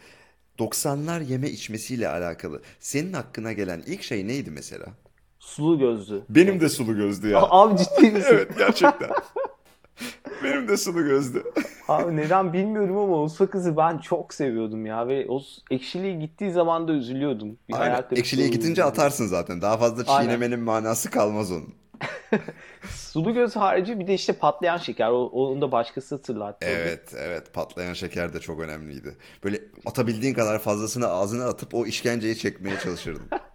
90'lar 0.58 1.24
yeme 1.24 1.50
içmesiyle 1.50 2.08
alakalı 2.08 2.62
senin 2.80 3.12
hakkına 3.12 3.52
gelen 3.52 3.82
ilk 3.86 4.02
şey 4.02 4.26
neydi 4.26 4.50
mesela? 4.50 4.86
Sulu 5.38 5.78
gözlü. 5.78 6.22
Benim 6.28 6.60
de 6.60 6.68
sulu 6.68 6.96
gözlü 6.96 7.28
ya. 7.30 7.38
Abi 7.42 7.78
ciddi 7.78 8.10
misin? 8.10 8.28
Evet 8.30 8.58
gerçekten. 8.58 9.10
Benim 10.44 10.68
de 10.68 10.76
sulu 10.76 11.04
gözlü. 11.04 11.44
Abi 11.88 12.16
neden 12.16 12.52
bilmiyorum 12.52 12.96
ama 12.96 13.22
o 13.22 13.28
sakızı 13.28 13.76
ben 13.76 13.98
çok 13.98 14.34
seviyordum 14.34 14.86
ya 14.86 15.08
ve 15.08 15.26
o 15.28 15.42
ekşiliği 15.70 16.18
gittiği 16.18 16.50
zaman 16.50 16.88
da 16.88 16.92
üzülüyordum. 16.92 17.58
Bir 17.68 17.74
Aynen. 17.74 18.04
Ekşiliğe 18.10 18.48
gitince 18.48 18.82
oluyordu. 18.82 19.00
atarsın 19.00 19.26
zaten. 19.26 19.62
Daha 19.62 19.76
fazla 19.76 20.12
Aynen. 20.12 20.22
çiğnemenin 20.24 20.60
manası 20.60 21.10
kalmaz 21.10 21.52
onun. 21.52 21.74
Sulu 22.90 23.34
göz 23.34 23.56
harici 23.56 24.00
bir 24.00 24.06
de 24.06 24.14
işte 24.14 24.32
patlayan 24.32 24.78
şeker. 24.78 25.08
O, 25.08 25.26
onu 25.26 25.60
da 25.60 25.72
başkası 25.72 26.14
hatırlattı. 26.14 26.66
Evet, 26.66 27.14
evet. 27.18 27.52
Patlayan 27.52 27.92
şeker 27.92 28.32
de 28.32 28.40
çok 28.40 28.60
önemliydi. 28.60 29.16
Böyle 29.44 29.60
atabildiğin 29.86 30.34
kadar 30.34 30.58
fazlasını 30.58 31.06
ağzına 31.08 31.44
atıp 31.44 31.74
o 31.74 31.86
işkenceyi 31.86 32.38
çekmeye 32.38 32.78
çalışırdım. 32.78 33.28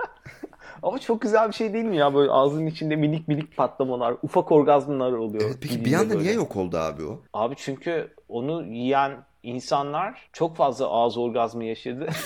Ama 0.84 1.00
çok 1.00 1.22
güzel 1.22 1.48
bir 1.48 1.54
şey 1.54 1.74
değil 1.74 1.86
mi 1.86 1.98
ya? 1.98 2.14
Böyle 2.16 2.32
ağzının 2.32 2.66
içinde 2.66 2.96
minik 2.96 3.28
minik 3.28 3.58
patlamalar, 3.58 4.16
ufak 4.24 4.52
orgazmlar 4.52 5.12
oluyor. 5.12 5.44
Evet, 5.46 5.58
peki 5.62 5.86
bir 5.86 5.94
anda 5.94 6.10
böyle. 6.10 6.24
niye 6.24 6.34
yok 6.34 6.56
oldu 6.56 6.78
abi 6.78 7.04
o? 7.04 7.22
Abi 7.34 7.56
çünkü 7.58 8.14
onu 8.30 8.66
yiyen 8.66 9.12
insanlar 9.44 10.30
çok 10.34 10.58
fazla 10.58 10.88
ağız 10.88 11.18
orgazmı 11.18 11.64
yaşadı. 11.64 12.10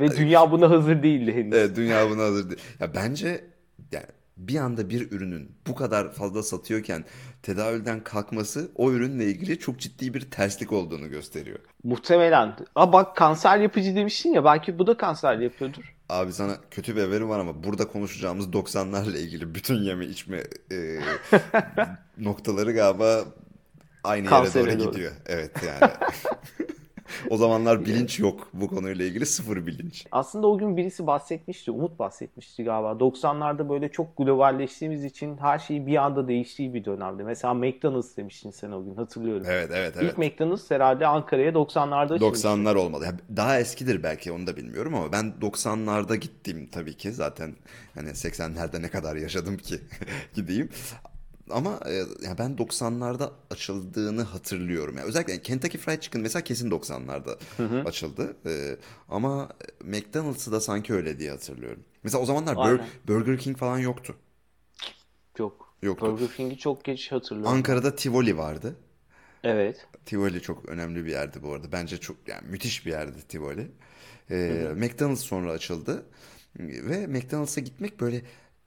Ve 0.00 0.16
dünya 0.16 0.50
buna 0.50 0.70
hazır 0.70 1.02
değildi 1.02 1.34
henüz. 1.34 1.54
Evet, 1.54 1.76
dünya 1.76 2.10
buna 2.10 2.22
hazır 2.22 2.50
değil. 2.50 2.60
Ya 2.80 2.94
bence 2.94 3.44
yani 3.92 4.06
bir 4.48 4.56
anda 4.56 4.90
bir 4.90 5.10
ürünün 5.12 5.52
bu 5.66 5.74
kadar 5.74 6.12
fazla 6.12 6.42
satıyorken 6.42 7.04
tedavülden 7.42 8.04
kalkması 8.04 8.70
o 8.74 8.92
ürünle 8.92 9.24
ilgili 9.24 9.58
çok 9.58 9.78
ciddi 9.78 10.14
bir 10.14 10.30
terslik 10.30 10.72
olduğunu 10.72 11.08
gösteriyor. 11.10 11.58
Muhtemelen. 11.84 12.56
Aa 12.74 12.92
bak 12.92 13.16
kanser 13.16 13.58
yapıcı 13.58 13.96
demiştin 13.96 14.32
ya 14.32 14.44
belki 14.44 14.78
bu 14.78 14.86
da 14.86 14.96
kanser 14.96 15.38
yapıyordur. 15.38 15.94
Abi 16.08 16.32
sana 16.32 16.56
kötü 16.70 16.96
bir 16.96 17.02
haberim 17.02 17.28
var 17.28 17.38
ama 17.38 17.64
burada 17.64 17.88
konuşacağımız 17.88 18.46
90'larla 18.46 19.18
ilgili 19.18 19.54
bütün 19.54 19.82
yeme 19.82 20.06
içme 20.06 20.42
e, 20.72 21.00
noktaları 22.18 22.72
galiba 22.72 23.24
aynı 24.04 24.24
yere 24.24 24.54
doğru 24.54 24.80
doğru. 24.80 24.90
gidiyor. 24.90 25.12
Evet 25.26 25.50
yani. 25.66 25.92
O 27.30 27.36
zamanlar 27.36 27.80
bilinç 27.84 28.18
yok 28.18 28.48
bu 28.54 28.68
konuyla 28.68 29.04
ilgili 29.04 29.26
sıfır 29.26 29.66
bilinç. 29.66 30.06
Aslında 30.12 30.46
o 30.46 30.58
gün 30.58 30.76
birisi 30.76 31.06
bahsetmişti, 31.06 31.70
Umut 31.70 31.98
bahsetmişti 31.98 32.64
galiba. 32.64 33.04
90'larda 33.04 33.68
böyle 33.68 33.88
çok 33.88 34.16
globalleştiğimiz 34.16 35.04
için 35.04 35.36
her 35.38 35.58
şey 35.58 35.86
bir 35.86 35.96
anda 35.96 36.28
değiştiği 36.28 36.74
bir 36.74 36.84
dönemde. 36.84 37.22
Mesela 37.22 37.54
McDonald's 37.54 38.16
demiştin 38.16 38.50
sen 38.50 38.70
o 38.70 38.84
gün 38.84 38.94
hatırlıyorum. 38.94 39.46
Evet 39.48 39.70
evet 39.74 39.94
evet. 40.00 40.12
İlk 40.12 40.18
McDonald's 40.18 40.70
herhalde 40.70 41.06
Ankara'ya 41.06 41.50
90'larda 41.50 42.14
açılmıştı. 42.14 42.48
90'lar 42.48 42.74
olmalı. 42.76 43.06
Daha 43.36 43.60
eskidir 43.60 44.02
belki 44.02 44.32
onu 44.32 44.46
da 44.46 44.56
bilmiyorum 44.56 44.94
ama 44.94 45.12
ben 45.12 45.32
90'larda 45.40 46.16
gittim 46.16 46.68
tabii 46.72 46.96
ki. 46.96 47.12
Zaten 47.12 47.54
hani 47.94 48.08
80'lerde 48.08 48.82
ne 48.82 48.88
kadar 48.88 49.16
yaşadım 49.16 49.56
ki 49.56 49.80
gideyim. 50.34 50.68
Ama 51.52 51.80
e, 51.86 51.94
ya 52.26 52.38
ben 52.38 52.56
90'larda 52.56 53.30
açıldığını 53.50 54.22
hatırlıyorum. 54.22 54.96
Yani 54.98 55.06
özellikle 55.06 55.42
Kentucky 55.42 55.82
Fried 55.82 56.00
Chicken 56.00 56.22
mesela 56.22 56.44
kesin 56.44 56.70
90'larda 56.70 57.38
açıldı. 57.84 58.36
E, 58.46 58.76
ama 59.08 59.48
McDonald's'ı 59.84 60.52
da 60.52 60.60
sanki 60.60 60.94
öyle 60.94 61.18
diye 61.18 61.30
hatırlıyorum. 61.30 61.84
Mesela 62.02 62.22
o 62.22 62.26
zamanlar 62.26 62.54
Bur-. 62.54 62.80
Burger 63.08 63.38
King 63.38 63.58
falan 63.58 63.78
yoktu. 63.78 64.16
Yok. 65.38 65.74
Yoktu. 65.82 66.06
Burger 66.06 66.36
King'i 66.36 66.58
çok 66.58 66.84
geç 66.84 67.12
hatırlıyorum. 67.12 67.52
Ankara'da 67.56 67.96
Tivoli 67.96 68.36
vardı. 68.36 68.76
Evet. 69.44 69.86
Tivoli 70.06 70.42
çok 70.42 70.68
önemli 70.68 71.04
bir 71.04 71.10
yerdi 71.10 71.42
bu 71.42 71.52
arada. 71.52 71.72
Bence 71.72 71.96
çok 71.96 72.16
yani 72.26 72.48
müthiş 72.48 72.86
bir 72.86 72.90
yerdi 72.90 73.22
Tivoli. 73.28 73.70
Ee, 74.30 74.68
McDonald's 74.76 75.20
sonra 75.20 75.52
açıldı 75.52 76.06
ve 76.58 77.06
McDonald's'a 77.06 77.60
gitmek 77.60 78.00
böyle 78.00 78.22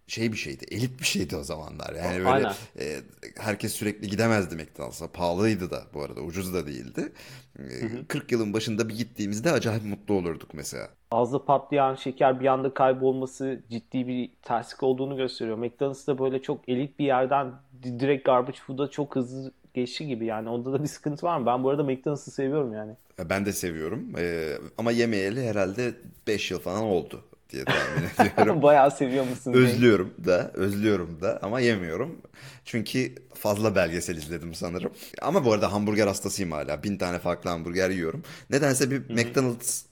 şey 0.08 0.32
bir 0.32 0.38
şeydi. 0.38 0.66
Elit 0.72 1.00
bir 1.00 1.06
şeydi 1.06 1.36
o 1.36 1.44
zamanlar. 1.44 1.94
Yani 1.96 2.18
böyle 2.20 2.30
Aynen. 2.30 2.54
e, 2.80 3.02
herkes 3.38 3.74
sürekli 3.74 4.08
gidemezdi 4.08 4.56
McDonald's'a. 4.56 5.12
Pahalıydı 5.12 5.72
da 5.72 5.84
bu 5.94 6.02
arada. 6.04 6.22
Ucuz 6.22 6.54
da 6.54 6.68
değildi. 6.68 7.14
Ee, 7.60 7.64
40 8.08 8.32
yılın 8.32 8.54
başında 8.54 8.90
bir 8.90 8.96
gittiğimizde 8.98 9.52
acayip 9.52 9.84
mutlu 9.84 10.14
olurduk 10.14 10.50
mesela. 10.54 10.90
Ağızda 11.12 11.46
patlayan 11.46 11.96
şeker 11.96 12.40
bir 12.40 12.46
anda 12.46 12.74
kaybolması 12.74 13.64
ciddi 13.70 14.08
bir 14.08 14.32
terslik 14.42 14.84
olduğunu 14.84 15.18
gösteriyor. 15.18 15.58
McDonald's 15.58 16.08
da 16.08 16.20
böyle 16.20 16.42
çok 16.42 16.70
elit 16.70 17.00
bir 17.00 17.06
yerden 17.06 17.52
di- 17.84 18.00
direkt 18.00 18.26
garbage 18.26 18.58
food'a 18.68 18.88
çok 18.90 19.16
hızlı 19.16 19.52
geçti 19.74 20.08
gibi. 20.08 20.26
Yani 20.26 20.50
onda 20.50 20.74
da 20.74 20.84
bir 20.84 20.88
sıkıntı 20.88 21.26
var 21.26 21.38
mı? 21.38 21.46
Ben 21.46 21.64
bu 21.64 21.70
arada 21.70 21.84
McDonald's'ı 21.84 22.32
seviyorum 22.32 22.74
yani. 22.74 22.96
Ya 23.20 23.30
Ben 23.30 23.46
de 23.46 23.54
seviyorum. 23.54 24.14
Ee, 24.18 24.58
ama 24.78 24.92
yemeyeli 24.92 25.44
herhalde 25.50 25.94
5 26.28 26.52
yıl 26.52 26.60
falan 26.60 26.84
oldu 26.84 27.26
diye 27.54 27.66
tahmin 27.66 28.30
ediyorum. 28.34 28.62
Bayağı 28.62 28.92
seviyor 28.92 29.28
musun? 29.28 29.54
Özlüyorum 29.54 30.14
da, 30.26 30.52
özlüyorum 30.54 31.22
da 31.22 31.40
ama 31.42 31.60
yemiyorum. 31.60 32.22
Çünkü 32.66 33.16
fazla 33.34 33.76
belgesel 33.76 34.18
izledim 34.18 34.54
sanırım. 34.54 34.92
Ama 35.22 35.46
bu 35.46 35.54
arada 35.54 35.74
hamburger 35.74 36.08
hastasıyım 36.08 36.52
hala. 36.52 36.84
Bin 36.84 36.98
tane 36.98 37.20
farklı 37.20 37.50
hamburger 37.50 37.90
yiyorum. 37.90 38.24
Nedense 38.50 38.92
bir 38.92 39.00
McDonald's 39.10 39.84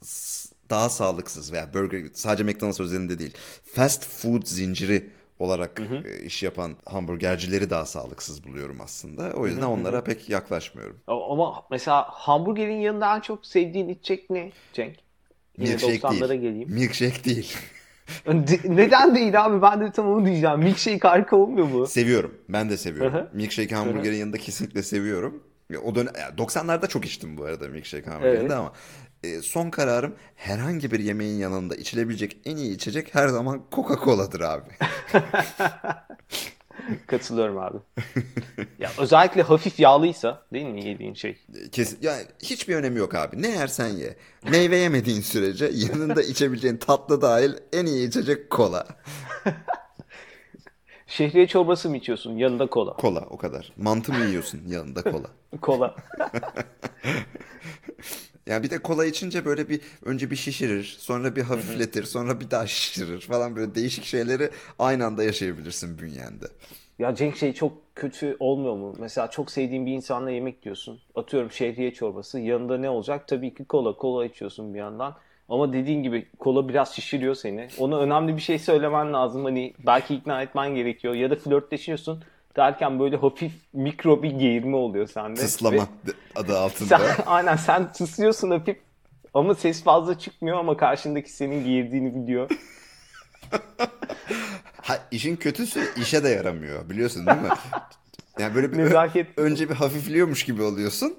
daha 0.69 0.89
sağlıksız 0.89 1.53
veya 1.53 1.73
burger 1.73 2.03
sadece 2.13 2.43
McDonald's 2.43 2.79
özelinde 2.79 3.19
değil. 3.19 3.33
Fast 3.65 4.05
food 4.05 4.45
zinciri 4.45 5.09
olarak 5.39 5.81
e, 6.05 6.23
iş 6.25 6.43
yapan 6.43 6.75
hamburgercileri 6.85 7.69
daha 7.69 7.85
sağlıksız 7.85 8.43
buluyorum 8.43 8.81
aslında. 8.81 9.33
O 9.33 9.47
yüzden 9.47 9.61
onlara 9.61 10.03
pek 10.03 10.29
yaklaşmıyorum. 10.29 10.99
Ama 11.07 11.63
mesela 11.71 12.01
hamburgerin 12.09 12.79
yanında 12.79 13.15
en 13.15 13.19
çok 13.19 13.45
sevdiğin 13.45 13.89
içecek 13.89 14.29
ne 14.29 14.51
Cenk? 14.73 14.95
Milkshake 15.57 15.95
90'lara 15.97 16.29
değil. 16.29 16.41
geleyim. 16.41 16.69
Milkshake 16.71 17.23
değil. 17.23 17.55
De- 18.27 18.75
Neden 18.75 19.15
değil 19.15 19.45
abi? 19.45 19.61
Ben 19.61 19.81
de 19.81 19.91
tam 19.91 20.07
onu 20.09 20.25
diyeceğim. 20.25 20.59
Milkshake 20.59 21.07
harika 21.07 21.35
olmuyor 21.35 21.67
mu? 21.67 21.87
Seviyorum. 21.87 22.33
Ben 22.49 22.69
de 22.69 22.77
seviyorum. 22.77 23.27
Milkshake 23.33 23.75
hamburgerin 23.75 24.15
yanında 24.17 24.37
kesinlikle 24.37 24.83
seviyorum. 24.83 25.43
O 25.83 25.95
dönem 25.95 26.13
ya 26.19 26.29
90'larda 26.29 26.87
çok 26.87 27.05
içtim 27.05 27.37
bu 27.37 27.43
arada 27.45 27.67
milkshake 27.67 28.09
hamburgerinde 28.09 28.39
Evet. 28.41 28.51
ama 28.51 28.73
e, 29.23 29.41
son 29.41 29.69
kararım 29.69 30.15
herhangi 30.35 30.91
bir 30.91 30.99
yemeğin 30.99 31.39
yanında 31.39 31.75
içilebilecek 31.75 32.37
en 32.45 32.57
iyi 32.57 32.75
içecek 32.75 33.15
her 33.15 33.27
zaman 33.27 33.61
Coca-Cola'dır 33.71 34.41
abi. 34.41 34.69
Katılıyorum 37.07 37.57
abi. 37.57 37.77
ya 38.79 38.89
özellikle 38.97 39.41
hafif 39.41 39.79
yağlıysa 39.79 40.45
değil 40.53 40.65
mi 40.65 40.85
yediğin 40.85 41.13
şey? 41.13 41.37
Kesin 41.71 41.97
yani 42.01 42.23
hiçbir 42.43 42.75
önemi 42.75 42.99
yok 42.99 43.15
abi. 43.15 43.41
Ne 43.41 43.47
yersen 43.49 43.87
ye. 43.87 44.15
Meyve 44.51 44.77
yemediğin 44.77 45.21
sürece 45.21 45.71
yanında 45.73 46.21
içebileceğin 46.21 46.77
tatlı 46.77 47.21
dahil 47.21 47.53
en 47.73 47.85
iyi 47.85 48.07
içecek 48.07 48.49
kola. 48.49 48.87
Şehriye 51.11 51.47
çorbası 51.47 51.89
mı 51.89 51.97
içiyorsun? 51.97 52.37
Yanında 52.37 52.67
kola. 52.67 52.93
Kola 52.93 53.25
o 53.29 53.37
kadar. 53.37 53.71
Mantı 53.77 54.13
mı 54.13 54.25
yiyorsun 54.25 54.61
yanında 54.67 55.03
kola? 55.03 55.27
Kola. 55.61 55.95
Yani 58.47 58.63
bir 58.63 58.69
de 58.69 58.77
kola 58.79 59.05
içince 59.05 59.45
böyle 59.45 59.69
bir 59.69 59.81
önce 60.05 60.31
bir 60.31 60.35
şişirir, 60.35 60.83
sonra 60.99 61.35
bir 61.35 61.41
hafifletir, 61.41 62.03
sonra 62.03 62.39
bir 62.39 62.51
daha 62.51 62.67
şişirir 62.67 63.21
falan 63.21 63.55
böyle 63.55 63.75
değişik 63.75 64.03
şeyleri 64.03 64.49
aynı 64.79 65.05
anda 65.05 65.23
yaşayabilirsin 65.23 65.99
bünyende. 65.99 66.45
Ya 66.99 67.15
Cenk 67.15 67.37
şey 67.37 67.53
çok 67.53 67.95
kötü 67.95 68.37
olmuyor 68.39 68.75
mu? 68.75 68.95
Mesela 68.99 69.29
çok 69.29 69.51
sevdiğin 69.51 69.85
bir 69.85 69.91
insanla 69.91 70.31
yemek 70.31 70.63
diyorsun. 70.63 70.99
Atıyorum 71.15 71.51
şehriye 71.51 71.93
çorbası. 71.93 72.39
Yanında 72.39 72.77
ne 72.77 72.89
olacak? 72.89 73.27
Tabii 73.27 73.53
ki 73.53 73.65
kola. 73.65 73.97
Kola 73.97 74.25
içiyorsun 74.25 74.73
bir 74.73 74.79
yandan. 74.79 75.15
Ama 75.51 75.73
dediğin 75.73 76.03
gibi 76.03 76.27
kola 76.39 76.69
biraz 76.69 76.95
şişiriyor 76.95 77.35
seni. 77.35 77.67
Ona 77.77 77.99
önemli 77.99 78.35
bir 78.37 78.41
şey 78.41 78.59
söylemen 78.59 79.13
lazım. 79.13 79.43
Hani 79.43 79.73
belki 79.85 80.15
ikna 80.15 80.41
etmen 80.41 80.75
gerekiyor. 80.75 81.13
Ya 81.13 81.29
da 81.29 81.35
flörtleşiyorsun. 81.35 82.23
derken 82.55 82.99
böyle 82.99 83.17
hafif 83.17 83.51
mikro 83.73 84.23
bir 84.23 84.31
geğirme 84.31 84.75
oluyor 84.77 85.07
sende. 85.07 85.39
Tıslama 85.41 85.77
Ve 85.77 86.11
adı 86.35 86.59
altında. 86.59 86.97
Sen, 86.99 87.15
aynen 87.25 87.55
sen 87.55 87.91
tıslıyorsun 87.91 88.51
hafif 88.51 88.77
ama 89.33 89.55
ses 89.55 89.83
fazla 89.83 90.19
çıkmıyor 90.19 90.57
ama 90.57 90.77
karşındaki 90.77 91.31
senin 91.31 91.65
geğirdiğini 91.65 92.15
biliyor. 92.15 92.49
Ha, 94.81 94.97
işin 95.11 95.35
kötüsü 95.35 95.81
işe 96.01 96.23
de 96.23 96.29
yaramıyor 96.29 96.89
biliyorsun 96.89 97.27
değil 97.27 97.41
mi? 97.41 97.49
Yani 98.39 98.55
böyle 98.55 98.71
bir 98.71 98.77
ö- 98.77 98.85
Nezaket. 98.85 99.27
önce 99.37 99.69
bir 99.69 99.73
hafifliyormuş 99.75 100.43
gibi 100.45 100.61
oluyorsun. 100.63 101.13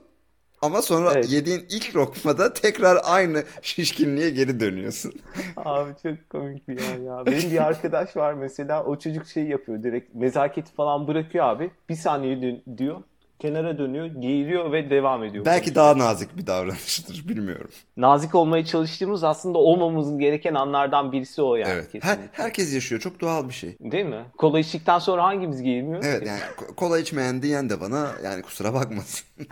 Ama 0.63 0.83
sonra 0.83 1.13
Evet. 1.15 1.31
yediğin 1.33 1.67
ilk 1.71 1.97
lokmada 1.97 2.53
tekrar 2.55 2.99
aynı 3.05 3.45
şişkinliğe 3.63 4.31
geri 4.31 4.61
dönüyorsun. 4.61 5.13
Abi 5.57 5.93
çok 6.03 6.31
komik 6.31 6.69
bir 6.69 6.81
yer 6.81 6.99
ya. 6.99 7.27
Benim 7.27 7.51
bir 7.51 7.63
arkadaş 7.67 8.17
var 8.17 8.35
mesela 8.35 8.85
o 8.85 8.99
çocuk 8.99 9.27
şey 9.27 9.45
yapıyor 9.45 9.83
direkt 9.83 10.15
nezaketi 10.15 10.73
falan 10.73 11.07
bırakıyor 11.09 11.45
abi. 11.45 11.71
Bir 11.89 11.95
saniye 11.95 12.43
dön- 12.43 12.79
diyor. 12.79 13.03
Kenara 13.43 13.79
dönüyor, 13.79 14.07
geğiriyor 14.07 14.73
ve 14.73 14.91
devam 14.91 15.25
ediyor. 15.25 15.45
Belki 15.45 15.75
daha 15.75 15.99
nazik 15.99 16.37
bir 16.37 16.47
davranıştır 16.47 17.25
bilmiyorum. 17.29 17.71
Nazik 17.97 18.35
olmaya 18.35 18.65
çalıştığımız 18.65 19.25
aslında 19.25 19.59
olmamamız 19.59 20.19
gereken 20.19 20.55
anlardan 20.55 21.13
birisi 21.13 21.43
o 21.43 21.57
yani 21.57 21.73
Evet. 21.73 22.05
Her, 22.05 22.19
herkes 22.33 22.75
yaşıyor. 22.75 23.01
Çok 23.01 23.21
doğal 23.21 23.49
bir 23.49 23.55
şey. 23.55 23.77
Değil 23.81 24.05
mi? 24.05 24.25
Kola 24.39 24.59
içtikten 24.59 24.99
sonra 24.99 25.25
hangimiz 25.25 25.63
geğirmiyor? 25.63 26.05
Evet 26.07 26.27
yani 26.27 26.41
ko- 26.41 26.75
kola 26.75 26.99
içmeyen 26.99 27.43
diyen 27.43 27.71
de 27.71 27.81
bana 27.81 28.11
yani 28.25 28.43
kusura 28.43 28.75
bakmasın. 28.75 29.27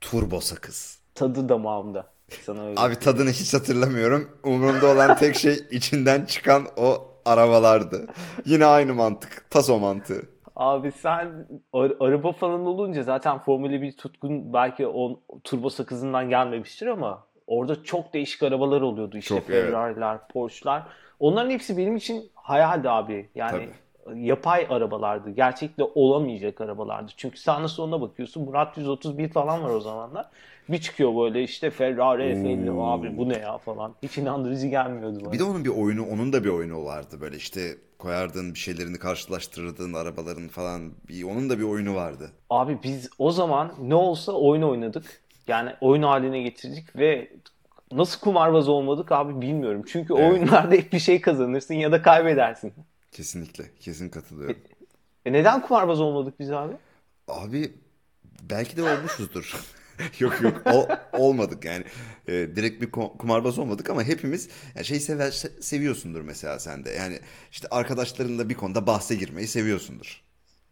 Turbo 0.00 0.40
sakız. 0.40 0.98
Tadı 1.14 1.48
damağımda. 1.48 2.06
Sana 2.46 2.66
öyle. 2.66 2.80
Abi 2.80 2.96
tadını 2.96 3.30
hiç 3.30 3.54
hatırlamıyorum. 3.54 4.30
Umurumda 4.42 4.86
olan 4.86 5.16
tek 5.16 5.36
şey 5.36 5.58
içinden 5.70 6.24
çıkan 6.24 6.66
o 6.76 7.08
arabalardı. 7.24 8.06
Yine 8.44 8.66
aynı 8.66 8.94
mantık. 8.94 9.50
Taso 9.50 9.78
mantığı. 9.78 10.33
Abi 10.56 10.92
sen 10.92 11.46
ar- 11.72 11.96
araba 12.00 12.32
falan 12.32 12.66
olunca 12.66 13.02
zaten 13.02 13.38
Formula 13.38 13.82
1 13.82 13.96
tutkun 13.96 14.52
belki 14.52 14.86
o 14.86 15.20
turbo 15.44 15.70
sakızından 15.70 16.28
gelmemiştir 16.28 16.86
ama 16.86 17.26
orada 17.46 17.84
çok 17.84 18.14
değişik 18.14 18.42
arabalar 18.42 18.80
oluyordu. 18.80 19.16
İşte 19.18 19.34
Çok, 19.34 19.50
evet. 19.50 19.64
Ferrari'ler, 19.64 20.18
Porsche'lar. 20.28 20.82
Onların 21.20 21.50
hepsi 21.50 21.76
benim 21.76 21.96
için 21.96 22.30
hayaldi 22.34 22.90
abi. 22.90 23.28
Yani 23.34 23.68
yapay 24.14 24.66
arabalardı. 24.70 25.30
Gerçekte 25.30 25.84
olamayacak 25.94 26.60
arabalardı. 26.60 27.12
Çünkü 27.16 27.38
sağına 27.38 27.68
soluna 27.68 28.00
bakıyorsun. 28.00 28.44
Murat 28.44 28.78
131 28.78 29.28
falan 29.28 29.62
var 29.62 29.70
o 29.70 29.80
zamanlar. 29.80 30.26
Bir 30.68 30.78
çıkıyor 30.78 31.16
böyle 31.16 31.42
işte 31.42 31.70
Ferrari 31.70 32.22
F50 32.22 32.70
Oo. 32.70 32.86
abi 32.86 33.16
bu 33.16 33.28
ne 33.28 33.38
ya 33.38 33.58
falan. 33.58 33.94
Hiç 34.02 34.18
inandırıcı 34.18 34.66
gelmiyordu 34.66 35.18
bana. 35.24 35.32
Bir 35.32 35.38
de 35.38 35.44
onun 35.44 35.64
bir 35.64 35.70
oyunu, 35.70 36.06
onun 36.06 36.32
da 36.32 36.44
bir 36.44 36.48
oyunu 36.48 36.84
vardı. 36.84 37.16
Böyle 37.20 37.36
işte 37.36 37.60
koyardın 38.04 38.54
bir 38.54 38.58
şeylerini 38.58 38.98
karşılaştırdığın 38.98 39.92
arabaların 39.92 40.48
falan. 40.48 40.92
Bir, 41.08 41.22
onun 41.22 41.50
da 41.50 41.58
bir 41.58 41.64
oyunu 41.64 41.94
vardı. 41.94 42.30
Abi 42.50 42.78
biz 42.82 43.10
o 43.18 43.30
zaman 43.30 43.74
ne 43.80 43.94
olsa 43.94 44.32
oyun 44.32 44.62
oynadık. 44.62 45.20
Yani 45.46 45.72
oyun 45.80 46.02
haline 46.02 46.42
getirdik 46.42 46.96
ve 46.96 47.32
nasıl 47.92 48.20
kumarbaz 48.20 48.68
olmadık 48.68 49.12
abi 49.12 49.40
bilmiyorum. 49.40 49.82
Çünkü 49.86 50.14
Evet. 50.16 50.32
oyunlarda 50.32 50.74
hep 50.74 50.92
bir 50.92 50.98
şey 50.98 51.20
kazanırsın 51.20 51.74
ya 51.74 51.92
da 51.92 52.02
kaybedersin. 52.02 52.72
Kesinlikle. 53.12 53.64
Kesin 53.80 54.08
katılıyorum. 54.08 54.56
E 55.26 55.32
neden 55.32 55.62
kumarbaz 55.62 56.00
olmadık 56.00 56.40
biz 56.40 56.52
abi? 56.52 56.72
Abi 57.28 57.72
belki 58.42 58.76
de 58.76 58.82
olmuşuzdur. 58.82 59.56
yok 60.20 60.40
yok 60.42 60.62
o, 60.66 60.88
olmadık 61.18 61.64
yani. 61.64 61.84
Ee, 62.28 62.32
direkt 62.32 62.82
bir 62.82 62.90
kumarbaz 62.90 63.58
olmadık 63.58 63.90
ama 63.90 64.02
hepimiz 64.02 64.48
yani 64.74 64.84
şey 64.84 65.00
sever, 65.00 65.28
se- 65.30 65.62
seviyorsundur 65.62 66.20
mesela 66.20 66.58
sen 66.58 66.84
de. 66.84 66.90
Yani 66.90 67.18
işte 67.52 67.68
arkadaşlarınla 67.70 68.48
bir 68.48 68.54
konuda 68.54 68.86
bahse 68.86 69.14
girmeyi 69.14 69.48
seviyorsundur. 69.48 70.22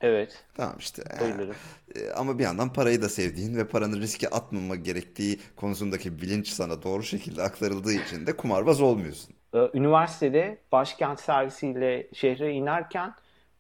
Evet, 0.00 0.44
Tamam 0.54 0.76
işte. 0.78 1.02
bayılırım. 1.20 1.56
Ee, 1.96 2.10
ama 2.10 2.38
bir 2.38 2.44
yandan 2.44 2.72
parayı 2.72 3.02
da 3.02 3.08
sevdiğin 3.08 3.56
ve 3.56 3.68
paranı 3.68 4.00
riske 4.00 4.28
atmama 4.28 4.76
gerektiği 4.76 5.40
konusundaki 5.56 6.22
bilinç 6.22 6.48
sana 6.48 6.82
doğru 6.82 7.02
şekilde 7.02 7.42
aktarıldığı 7.42 7.92
için 7.92 8.26
de 8.26 8.36
kumarbaz 8.36 8.80
olmuyorsun. 8.80 9.34
Ee, 9.54 9.58
Üniversitede 9.74 10.58
başkent 10.72 11.20
servisiyle 11.20 12.08
şehre 12.12 12.52
inerken 12.52 13.14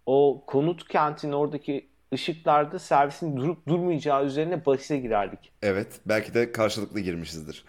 o 0.06 0.44
konut 0.46 0.88
kentin 0.88 1.32
oradaki 1.32 1.88
ışıklarda 2.12 2.78
servisin 2.78 3.36
durup 3.36 3.68
durmayacağı 3.68 4.24
üzerine 4.24 4.66
bahise 4.66 4.98
girerdik. 4.98 5.52
Evet, 5.62 6.00
belki 6.06 6.34
de 6.34 6.52
karşılıklı 6.52 7.00
girmişizdir. 7.00 7.64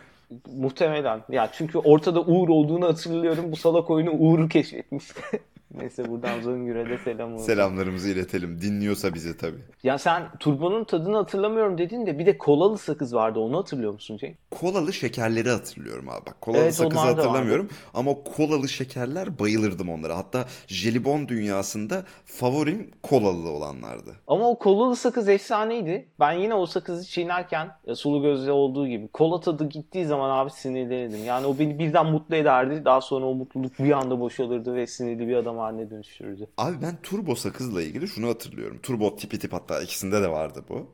Muhtemelen. 0.56 1.22
Ya 1.30 1.50
çünkü 1.54 1.78
ortada 1.78 2.22
Uğur 2.22 2.50
olduğunu 2.50 2.88
hatırlıyorum. 2.88 3.52
Bu 3.52 3.56
salak 3.56 3.90
oyunu 3.90 4.12
Uğur'u 4.12 4.48
keşfetmişti. 4.48 5.22
Neyse 5.74 6.10
buradan 6.10 6.42
Zongür'e 6.42 6.90
de 6.90 6.98
selam 6.98 7.34
olsun. 7.34 7.46
Selamlarımızı 7.46 8.10
iletelim. 8.10 8.62
Dinliyorsa 8.62 9.14
bizi 9.14 9.38
tabii. 9.38 9.62
Ya 9.84 9.98
sen 9.98 10.24
turbonun 10.40 10.84
tadını 10.84 11.18
hatırlamıyorum 11.18 11.78
dedin 11.78 12.06
de 12.06 12.20
bir 12.20 12.26
de 12.26 12.38
kolalı 12.38 12.78
sakız 12.78 13.16
vardı. 13.16 13.40
Onu 13.40 13.58
hatırlıyor 13.58 13.94
musun 13.94 14.18
Cenk? 14.18 14.36
Kolalı 14.52 14.94
şekerleri 14.94 15.50
hatırlıyorum 15.50 16.10
abi. 16.10 16.26
Bak 16.26 16.42
kolalı 16.42 16.62
Evet, 16.62 16.76
sakızı 16.76 17.00
hatırlamıyorum 17.02 17.70
ama 17.94 18.12
o 18.12 18.24
kolalı 18.24 18.70
şekerler 18.70 19.40
bayılırdım 19.40 19.90
onlara. 19.90 20.18
Hatta 20.18 20.46
jelibon 20.68 21.28
dünyasında 21.28 22.04
favorim 22.26 22.92
kolalı 23.04 23.50
olanlardı. 23.50 24.12
Ama 24.28 24.50
o 24.50 24.60
kolalı 24.60 24.96
sakız 24.96 25.30
efsaneydi. 25.30 26.08
Ben 26.20 26.32
yine 26.32 26.54
o 26.54 26.66
sakızı 26.66 27.06
çiğnerken 27.06 27.68
e, 27.88 27.96
sulu 27.96 28.22
gözle 28.22 28.52
olduğu 28.52 28.88
gibi 28.88 29.08
kola 29.08 29.40
tadı 29.40 29.70
gittiği 29.70 30.06
zaman 30.06 30.30
abi 30.30 30.50
sinirlenirdim. 30.52 31.26
Yani 31.26 31.46
o 31.46 31.60
beni 31.60 31.80
birden 31.80 32.06
mutlu 32.06 32.36
ederdi. 32.36 32.86
Daha 32.86 33.02
sonra 33.02 33.26
o 33.26 33.34
mutluluk 33.34 33.80
bir 33.80 33.92
anda 33.92 34.20
boşalırdı 34.20 34.76
ve 34.76 34.88
sinirli 34.88 35.28
bir 35.28 35.36
adam 35.36 35.60
haline 35.64 35.90
dönüştürürdü. 35.90 36.48
Abi 36.58 36.82
ben 36.82 36.98
turbo 37.04 37.36
sakızla 37.36 37.82
ilgili 37.82 38.08
şunu 38.08 38.28
hatırlıyorum. 38.30 38.80
Turbo 38.84 39.16
tipi 39.16 39.40
tip 39.40 39.54
hatta 39.54 39.82
ikisinde 39.82 40.22
de 40.22 40.30
vardı 40.30 40.66
bu. 40.70 40.94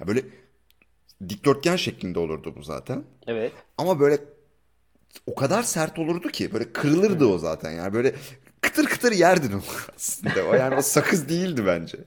Ya 0.00 0.06
böyle 0.06 0.22
dikdörtgen 1.28 1.76
şeklinde 1.76 2.18
olurdu 2.18 2.54
bu 2.56 2.62
zaten. 2.62 3.04
Evet. 3.26 3.52
Ama 3.78 4.00
böyle 4.00 4.18
o 5.26 5.34
kadar 5.34 5.62
sert 5.62 5.98
olurdu 5.98 6.28
ki 6.28 6.52
böyle 6.52 6.72
kırılırdı 6.72 7.26
o 7.26 7.38
zaten 7.38 7.70
yani 7.70 7.92
böyle 7.94 8.14
kıtır 8.60 8.84
kıtır 8.84 9.12
yerdin 9.12 9.52
onu 9.52 9.62
aslında. 9.96 10.46
O 10.50 10.54
yani 10.54 10.74
o 10.74 10.82
sakız 10.82 11.28
değildi 11.28 11.66
bence. 11.66 11.98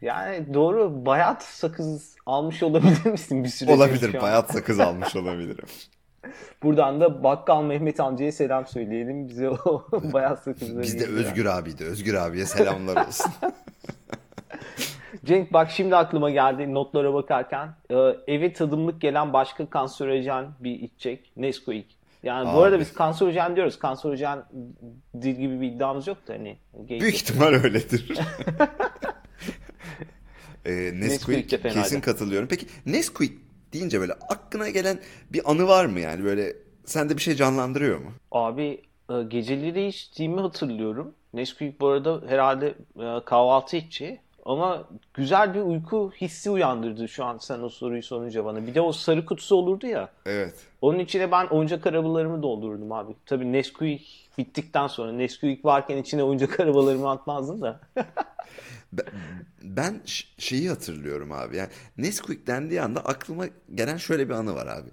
Yani 0.00 0.54
doğru 0.54 1.06
bayat 1.06 1.42
sakız 1.42 2.16
almış 2.26 2.62
olabilir 2.62 3.06
misin 3.06 3.44
bir 3.44 3.48
süre 3.48 3.72
Olabilir 3.72 4.20
bayat 4.20 4.52
sakız 4.52 4.80
almış 4.80 5.16
olabilirim. 5.16 5.66
Buradan 6.62 7.00
da 7.00 7.24
Bakkal 7.24 7.62
Mehmet 7.62 8.00
amcaya 8.00 8.32
selam 8.32 8.66
söyleyelim. 8.66 9.28
Bize 9.28 9.50
o 9.50 9.86
bayat 10.12 10.42
sakızları 10.42 10.82
Bizde 10.82 10.98
getiren. 10.98 11.18
Özgür 11.18 11.46
abiydi. 11.46 11.84
Özgür 11.84 12.14
abiye 12.14 12.46
selamlar 12.46 13.06
olsun. 13.06 13.32
Cenk 15.24 15.52
bak 15.52 15.70
şimdi 15.70 15.96
aklıma 15.96 16.30
geldi 16.30 16.74
notlara 16.74 17.14
bakarken. 17.14 17.68
Ee, 17.90 17.94
eve 18.26 18.52
tadımlık 18.52 19.00
gelen 19.00 19.32
başka 19.32 19.70
kanserojen 19.70 20.46
bir 20.60 20.80
içecek. 20.80 21.32
Nesquik. 21.36 21.98
Yani 22.22 22.46
bu 22.46 22.50
Abi. 22.50 22.60
arada 22.60 22.80
biz 22.80 22.94
kanserojen 22.94 23.56
diyoruz. 23.56 23.78
Kanserojen 23.78 24.44
dil 25.22 25.36
gibi 25.36 25.60
bir 25.60 25.66
iddiamız 25.66 26.06
yok 26.06 26.28
da 26.28 26.32
hani. 26.32 26.58
Büyük 26.88 27.14
ihtimal 27.14 27.52
öyledir. 27.52 28.18
ee, 30.64 30.72
Nesquik 30.72 31.02
Nesquik 31.28 31.64
de 31.64 31.68
kesin 31.68 32.00
katılıyorum. 32.00 32.48
Peki 32.48 32.66
Nesquik 32.86 33.51
deyince 33.72 34.00
böyle 34.00 34.12
aklına 34.12 34.68
gelen 34.68 34.98
bir 35.32 35.50
anı 35.50 35.68
var 35.68 35.86
mı 35.86 36.00
yani 36.00 36.24
böyle 36.24 36.56
sende 36.84 37.16
bir 37.16 37.22
şey 37.22 37.34
canlandırıyor 37.34 37.98
mu? 37.98 38.10
Abi 38.32 38.82
e, 39.10 39.22
geceleri 39.22 39.86
içtiğimi 39.86 40.40
hatırlıyorum. 40.40 41.14
Nesquik 41.34 41.80
bu 41.80 41.88
arada 41.88 42.22
herhalde 42.28 42.74
e, 42.96 43.24
kahvaltı 43.24 43.76
içi. 43.76 44.20
Ama 44.42 44.88
güzel 45.14 45.54
bir 45.54 45.60
uyku 45.60 46.12
hissi 46.20 46.50
uyandırdı 46.50 47.08
şu 47.08 47.24
an 47.24 47.38
sen 47.38 47.60
o 47.60 47.68
soruyu 47.68 48.02
sorunca 48.02 48.44
bana. 48.44 48.66
Bir 48.66 48.74
de 48.74 48.80
o 48.80 48.92
sarı 48.92 49.24
kutusu 49.26 49.56
olurdu 49.56 49.86
ya. 49.86 50.08
Evet. 50.26 50.54
Onun 50.80 50.98
içine 50.98 51.32
ben 51.32 51.46
oyuncak 51.46 51.86
arabalarımı 51.86 52.42
doldururdum 52.42 52.92
abi. 52.92 53.12
Tabii 53.26 53.52
Nesquik 53.52 54.30
bittikten 54.38 54.86
sonra 54.86 55.12
Nesquik 55.12 55.64
varken 55.64 55.96
içine 55.96 56.22
oyuncak 56.22 56.60
arabalarımı 56.60 57.10
atmazdım 57.10 57.62
da. 57.62 57.80
Ben, 59.62 60.00
şeyi 60.38 60.68
hatırlıyorum 60.68 61.32
abi. 61.32 61.56
Yani 61.56 61.68
Nesquik 61.98 62.46
dendiği 62.46 62.82
anda 62.82 63.00
aklıma 63.00 63.44
gelen 63.74 63.96
şöyle 63.96 64.28
bir 64.28 64.34
anı 64.34 64.54
var 64.54 64.66
abi. 64.66 64.88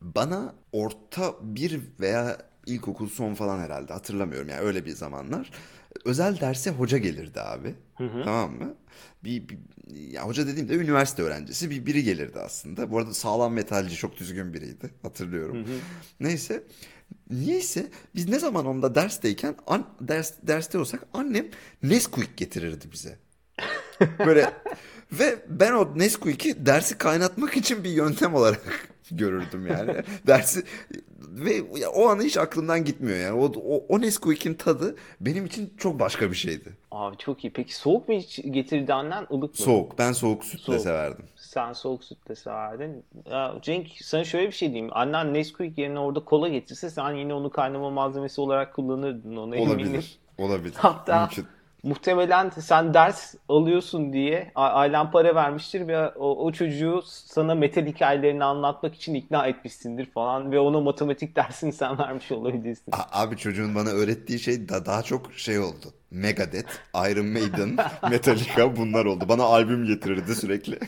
Bana 0.00 0.54
orta 0.72 1.34
bir 1.42 1.80
veya 2.00 2.36
ilkokul 2.66 3.08
son 3.08 3.34
falan 3.34 3.58
herhalde 3.58 3.92
hatırlamıyorum 3.92 4.48
yani 4.48 4.60
öyle 4.60 4.86
bir 4.86 4.90
zamanlar. 4.90 5.50
Özel 6.04 6.40
derse 6.40 6.70
hoca 6.70 6.98
gelirdi 6.98 7.40
abi. 7.40 7.74
Tamam 8.24 8.52
mı? 8.52 8.74
Bir, 9.24 9.48
bir- 9.48 9.58
ya 10.12 10.22
hoca 10.26 10.46
dediğimde 10.46 10.74
üniversite 10.74 11.22
öğrencisi 11.22 11.70
bir 11.70 11.86
biri 11.86 12.04
gelirdi 12.04 12.38
aslında. 12.38 12.90
Bu 12.90 12.98
arada 12.98 13.14
sağlam 13.14 13.52
metalci 13.52 13.96
çok 13.96 14.16
düzgün 14.16 14.54
biriydi. 14.54 14.90
Hatırlıyorum. 15.02 15.66
Neyse. 16.20 16.62
Niyeyse 17.30 17.86
biz 18.14 18.28
ne 18.28 18.38
zaman 18.38 18.66
onda 18.66 18.94
dersteyken 18.94 19.54
an, 19.66 19.86
ders, 20.00 20.32
derste 20.42 20.78
olsak 20.78 21.00
annem 21.14 21.46
Nesquik 21.82 22.36
getirirdi 22.36 22.84
bize. 22.92 23.18
Böyle 24.26 24.52
ve 25.12 25.38
ben 25.48 25.72
o 25.72 25.98
Nesquik'i 25.98 26.66
dersi 26.66 26.98
kaynatmak 26.98 27.56
için 27.56 27.84
bir 27.84 27.90
yöntem 27.90 28.34
olarak 28.34 28.88
görürdüm 29.10 29.66
yani. 29.66 30.02
Dersi 30.26 30.62
ve 31.30 31.78
ya 31.78 31.90
o 31.90 32.08
an 32.08 32.20
hiç 32.20 32.36
aklımdan 32.36 32.84
gitmiyor 32.84 33.18
yani. 33.18 33.40
O, 33.40 33.44
o, 33.44 33.84
o 33.88 34.00
Nesquik'in 34.00 34.54
tadı 34.54 34.96
benim 35.20 35.46
için 35.46 35.74
çok 35.78 36.00
başka 36.00 36.30
bir 36.30 36.36
şeydi. 36.36 36.76
Abi 36.90 37.16
çok 37.16 37.44
iyi. 37.44 37.52
Peki 37.52 37.74
soğuk 37.76 38.08
mu 38.08 38.14
hiç 38.14 38.40
getirdi 38.50 38.94
annen 38.94 39.26
ılık 39.32 39.42
mı? 39.60 39.64
Soğuk. 39.64 39.98
Ben 39.98 40.12
soğuk 40.12 40.44
sütle 40.44 40.62
Soğuk. 40.64 40.80
severdim. 40.80 41.24
Sen 41.36 41.72
soğuk 41.72 42.04
süt 42.04 42.28
de 42.28 42.34
severdin. 42.34 43.04
Ya 43.30 43.54
Cenk 43.62 43.88
sana 44.02 44.24
şöyle 44.24 44.46
bir 44.46 44.52
şey 44.52 44.68
diyeyim. 44.72 44.90
Annen 44.92 45.34
Nesquik 45.34 45.78
yerine 45.78 45.98
orada 45.98 46.24
kola 46.24 46.48
getirse 46.48 46.90
sen 46.90 47.12
yine 47.14 47.34
onu 47.34 47.50
kaynama 47.50 47.90
malzemesi 47.90 48.40
olarak 48.40 48.74
kullanırdın 48.74 49.36
onu 49.36 49.56
eminim. 49.56 49.70
Olabilir. 49.70 50.18
Olabilir. 50.38 50.74
Hatta 50.78 51.20
Mümkün. 51.20 51.46
Muhtemelen 51.82 52.50
sen 52.50 52.94
ders 52.94 53.34
alıyorsun 53.48 54.12
diye 54.12 54.52
ailen 54.54 55.10
para 55.10 55.34
vermiştir 55.34 55.88
ve 55.88 56.08
o, 56.08 56.44
o 56.46 56.52
çocuğu 56.52 57.02
sana 57.04 57.54
metal 57.54 57.86
hikayelerini 57.86 58.44
anlatmak 58.44 58.94
için 58.94 59.14
ikna 59.14 59.46
etmişsindir 59.46 60.06
falan 60.10 60.52
ve 60.52 60.60
ona 60.60 60.80
matematik 60.80 61.36
dersini 61.36 61.72
sen 61.72 61.98
vermiş 61.98 62.32
olabilirsin. 62.32 62.92
Abi 63.12 63.36
çocuğun 63.36 63.74
bana 63.74 63.88
öğrettiği 63.90 64.38
şey 64.38 64.68
da 64.68 64.86
daha 64.86 65.02
çok 65.02 65.32
şey 65.32 65.58
oldu. 65.58 65.86
Megadeth, 66.10 66.72
Iron 67.10 67.26
Maiden, 67.26 67.76
Metallica 68.10 68.76
bunlar 68.76 69.04
oldu. 69.04 69.24
Bana 69.28 69.42
albüm 69.42 69.86
getirirdi 69.86 70.34
sürekli. 70.34 70.78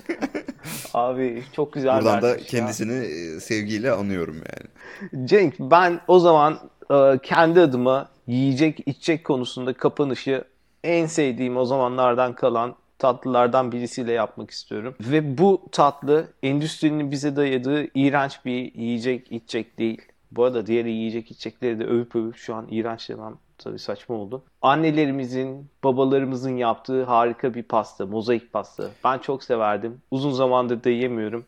Abi 0.95 1.43
çok 1.53 1.73
güzel 1.73 1.97
Buradan 1.99 2.23
da 2.23 2.29
dersmiş 2.29 2.53
ya. 2.53 2.61
kendisini 2.61 3.05
e, 3.05 3.41
sevgiyle 3.41 3.91
anıyorum 3.93 4.37
yani. 4.37 5.27
Cenk 5.29 5.55
ben 5.61 6.01
o 6.09 6.19
zaman 6.19 6.59
e, 6.91 7.19
kendi 7.23 7.61
adıma 7.61 8.09
yiyecek 8.27 8.81
içecek 8.87 9.25
konusunda 9.25 9.73
kapanışı 9.73 10.45
en 10.85 11.07
sevdiğim 11.07 11.57
o 11.57 11.65
zamanlardan 11.65 12.35
kalan 12.35 12.75
tatlılardan 12.99 13.73
birisiyle 13.73 14.13
yapmak 14.13 14.51
istiyorum. 14.51 14.95
Ve 15.01 15.39
bu 15.39 15.63
tatlı 15.73 16.27
endüstrinin 16.43 17.11
bize 17.11 17.37
dayadığı 17.37 17.87
iğrenç 17.95 18.39
bir 18.45 18.75
yiyecek 18.75 19.33
içecek 19.33 19.79
değil. 19.79 20.03
Bu 20.33 20.45
arada 20.45 20.67
diğer 20.67 20.85
yiyecek 20.85 21.31
içecekleri 21.31 21.79
de 21.79 21.85
övüp 21.85 22.17
övüp 22.17 22.37
şu 22.37 22.55
an 22.55 22.67
iğrenç 22.71 23.09
demem 23.09 23.37
tabii 23.59 23.79
saçma 23.79 24.15
oldu. 24.15 24.43
Annelerimizin, 24.63 25.67
babalarımızın 25.85 26.57
yaptığı 26.57 27.05
harika 27.05 27.55
bir 27.55 27.63
pasta, 27.63 28.07
mozaik 28.07 28.53
pasta. 28.53 28.91
Ben 29.05 29.19
çok 29.19 29.45
severdim. 29.45 30.03
Uzun 30.11 30.33
zamandır 30.33 30.85
da 30.85 30.91
yemiyorum. 30.91 31.45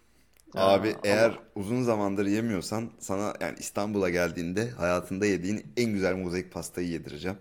Abi 0.55 0.89
Aa, 0.89 0.99
eğer 1.05 1.25
ama- 1.29 1.39
uzun 1.55 1.83
zamandır 1.83 2.27
yemiyorsan 2.27 2.85
sana 2.99 3.33
yani 3.41 3.55
İstanbul'a 3.59 4.11
geldiğinde 4.11 4.71
hayatında 4.71 5.27
yediğin 5.27 5.67
en 5.77 5.93
güzel 5.93 6.17
mozaik 6.17 6.53
pastayı 6.53 6.89
yedireceğim. 6.89 7.37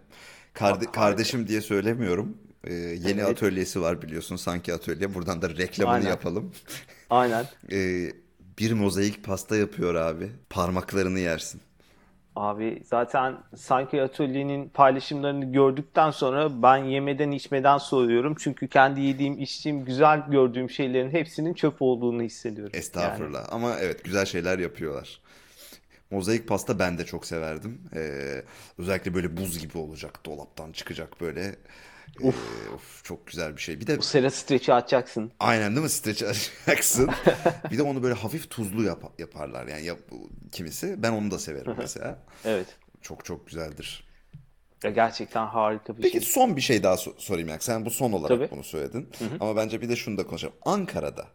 Karde- 0.54 0.92
kardeşim 0.92 1.48
diye 1.48 1.62
söylemiyorum. 1.62 2.38
Ee, 2.63 2.74
yeni 2.74 3.20
Evet. 3.20 3.30
atölyesi 3.30 3.82
var 3.82 4.02
biliyorsun 4.02 4.36
sanki 4.36 4.74
atölye. 4.74 5.13
Buradan 5.13 5.42
da 5.42 5.50
reklamını 5.50 5.96
Aynen. 5.96 6.10
yapalım. 6.10 6.52
Aynen. 7.10 7.46
Ee, 7.72 8.12
bir 8.60 8.72
mozaik 8.74 9.24
pasta 9.24 9.56
yapıyor 9.56 9.96
abi. 9.96 10.30
Parmaklarını 10.50 11.20
yersin. 11.20 11.62
Abi 12.36 12.84
zaten 12.86 13.38
sanki 13.56 14.02
atölyenin 14.02 14.70
paylaşımlarını 14.70 15.52
gördükten 15.52 16.12
sonra 16.12 16.62
ben 16.63 16.78
yemeden 16.78 17.32
içmeden 17.32 17.78
soğuyorum. 17.78 18.36
Çünkü 18.39 18.68
kendi 18.68 19.02
yediğim, 19.02 19.39
içtiğim, 19.39 19.86
güzel 19.86 20.24
gördüğüm 20.32 20.70
şeylerin 20.70 21.12
hepsinin 21.12 21.54
çöp 21.54 21.76
olduğunu 21.82 22.22
hissediyorum. 22.22 22.72
Yani. 22.74 22.80
Estağfurullah. 22.80 23.46
Ama 23.52 23.76
evet 23.80 24.04
güzel 24.04 24.26
şeyler 24.26 24.60
yapıyorlar. 24.60 25.20
Mozaik 26.13 26.47
pasta 26.47 26.80
ben 26.80 26.97
de 26.97 27.06
çok 27.06 27.26
severdim. 27.26 27.82
Ee, 27.95 28.43
özellikle 28.78 29.13
böyle 29.13 29.38
buz 29.38 29.60
gibi 29.60 29.78
olacak. 29.78 30.26
Dolaptan 30.26 30.71
çıkacak 30.71 31.21
böyle. 31.21 31.56
Ee, 32.23 32.28
of, 32.28 33.04
çok 33.04 33.28
güzel 33.28 33.56
bir 33.56 33.62
şey. 33.62 33.80
Bir 33.80 33.88
de 33.88 33.97
Bu 33.97 34.02
sera 34.02 34.30
streçi 34.32 34.73
açacaksın. 34.73 35.32
aynen 35.39 35.71
değil 35.71 35.84
mi? 35.84 35.89
Streç 35.89 36.23
açacaksın. 36.23 37.10
bir 37.71 37.78
de 37.78 37.84
onu 37.84 38.04
böyle 38.04 38.13
hafif 38.13 38.49
tuzlu 38.49 38.84
yap- 38.84 39.19
yaparlar. 39.19 39.67
Yani 39.67 39.86
yap- 39.86 39.99
kimisi. 40.52 41.04
Ben 41.04 41.12
onu 41.12 41.32
da 41.32 41.39
severim 41.39 41.76
mesela. 41.78 42.19
Evet. 42.45 42.67
Çok 43.02 43.26
çok 43.26 43.47
güzeldir. 43.47 44.08
Ya 44.84 44.89
gerçekten 44.91 45.45
harika 45.45 45.97
bir 45.97 46.02
Peki 46.02 46.21
şey. 46.21 46.32
son 46.34 46.56
bir 46.56 46.62
şey 46.62 46.84
daha 46.84 46.93
so- 46.95 47.13
sorayım 47.17 47.49
ya. 47.49 47.58
Sen 47.60 47.86
bu 47.86 47.89
son 47.91 48.12
olarak 48.12 48.38
Tabii. 48.39 48.52
bunu 48.52 48.63
söyledin. 48.63 49.10
Ama 49.39 49.56
bence 49.56 49.82
bir 49.82 49.89
de 49.89 49.95
şunu 49.95 50.17
da 50.17 50.28
konuşalım. 50.28 50.56
Ankara'da. 50.65 51.28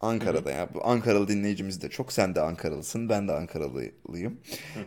Ankara'da 0.00 0.50
ya. 0.50 0.68
Bu 0.74 0.86
Ankaralı 0.86 1.28
dinleyicimiz 1.28 1.82
de 1.82 1.88
çok. 1.88 2.12
Sen 2.12 2.34
de 2.34 2.40
Ankaralısın. 2.40 3.08
Ben 3.08 3.28
de 3.28 3.32
Ankaralıyım. 3.32 4.40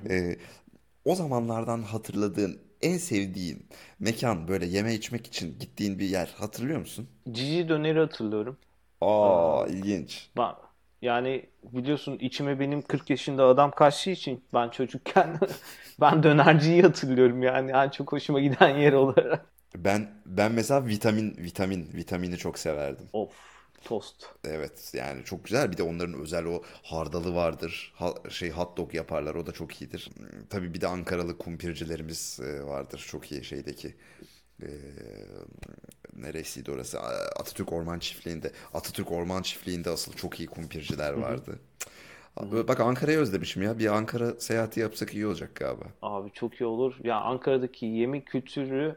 Ee, 0.09 0.35
o 1.05 1.15
zamanlardan 1.15 1.81
hatırladığın 1.81 2.59
en 2.81 2.97
sevdiğin 2.97 3.65
mekan 3.99 4.47
böyle 4.47 4.65
yeme 4.65 4.93
içmek 4.93 5.27
için 5.27 5.59
gittiğin 5.59 5.99
bir 5.99 6.05
yer 6.05 6.33
hatırlıyor 6.37 6.79
musun? 6.79 7.09
Cici 7.31 7.69
döneri 7.69 7.99
hatırlıyorum. 7.99 8.57
Aa 9.01 9.65
ilginç. 9.67 10.29
Ben, 10.37 10.51
yani 11.01 11.45
biliyorsun 11.63 12.17
içime 12.19 12.59
benim 12.59 12.81
40 12.81 13.09
yaşında 13.09 13.45
adam 13.45 13.71
kaçtığı 13.71 14.09
için 14.09 14.43
ben 14.53 14.69
çocukken 14.69 15.39
ben 16.01 16.23
dönerciyi 16.23 16.81
hatırlıyorum 16.81 17.43
yani 17.43 17.71
en 17.71 17.89
çok 17.89 18.11
hoşuma 18.11 18.39
giden 18.39 18.77
yer 18.77 18.93
olarak. 18.93 19.45
Ben 19.75 20.11
ben 20.25 20.51
mesela 20.51 20.87
vitamin 20.87 21.35
vitamin 21.37 21.89
vitamini 21.93 22.37
çok 22.37 22.59
severdim. 22.59 23.05
Of 23.13 23.52
tost. 23.83 24.25
Evet 24.43 24.91
yani 24.93 25.23
çok 25.25 25.45
güzel. 25.45 25.71
Bir 25.71 25.77
de 25.77 25.83
onların 25.83 26.21
özel 26.21 26.45
o 26.45 26.61
hardalı 26.83 27.35
vardır. 27.35 27.93
Ha- 27.95 28.13
şey 28.29 28.51
hot 28.51 28.77
dog 28.77 28.93
yaparlar. 28.95 29.35
O 29.35 29.45
da 29.47 29.51
çok 29.51 29.81
iyidir. 29.81 30.09
Tabii 30.49 30.73
bir 30.73 30.81
de 30.81 30.87
Ankaralı 30.87 31.37
kumpircilerimiz 31.37 32.39
e, 32.43 32.63
vardır. 32.65 33.05
Çok 33.09 33.31
iyi 33.31 33.43
şeydeki. 33.43 33.95
E, 34.63 34.67
neresiydi 36.15 36.71
orası? 36.71 36.99
Atatürk 37.39 37.73
Orman 37.73 37.99
Çiftliği'nde. 37.99 38.51
Atatürk 38.73 39.11
Orman 39.11 39.41
Çiftliği'nde 39.41 39.89
asıl 39.89 40.13
çok 40.13 40.39
iyi 40.39 40.47
kumpirciler 40.47 41.13
vardı. 41.13 41.59
Abi 42.37 42.67
Bak 42.67 42.79
Ankara'yı 42.79 43.17
özlemişim 43.19 43.63
ya. 43.63 43.79
Bir 43.79 43.87
Ankara 43.87 44.39
seyahati 44.39 44.79
yapsak 44.79 45.13
iyi 45.15 45.27
olacak 45.27 45.55
galiba. 45.55 45.85
Abi 46.01 46.31
çok 46.33 46.61
iyi 46.61 46.65
olur. 46.65 46.95
Ya 47.03 47.15
Ankara'daki 47.21 47.85
yemek 47.85 48.27
kültürü 48.27 48.95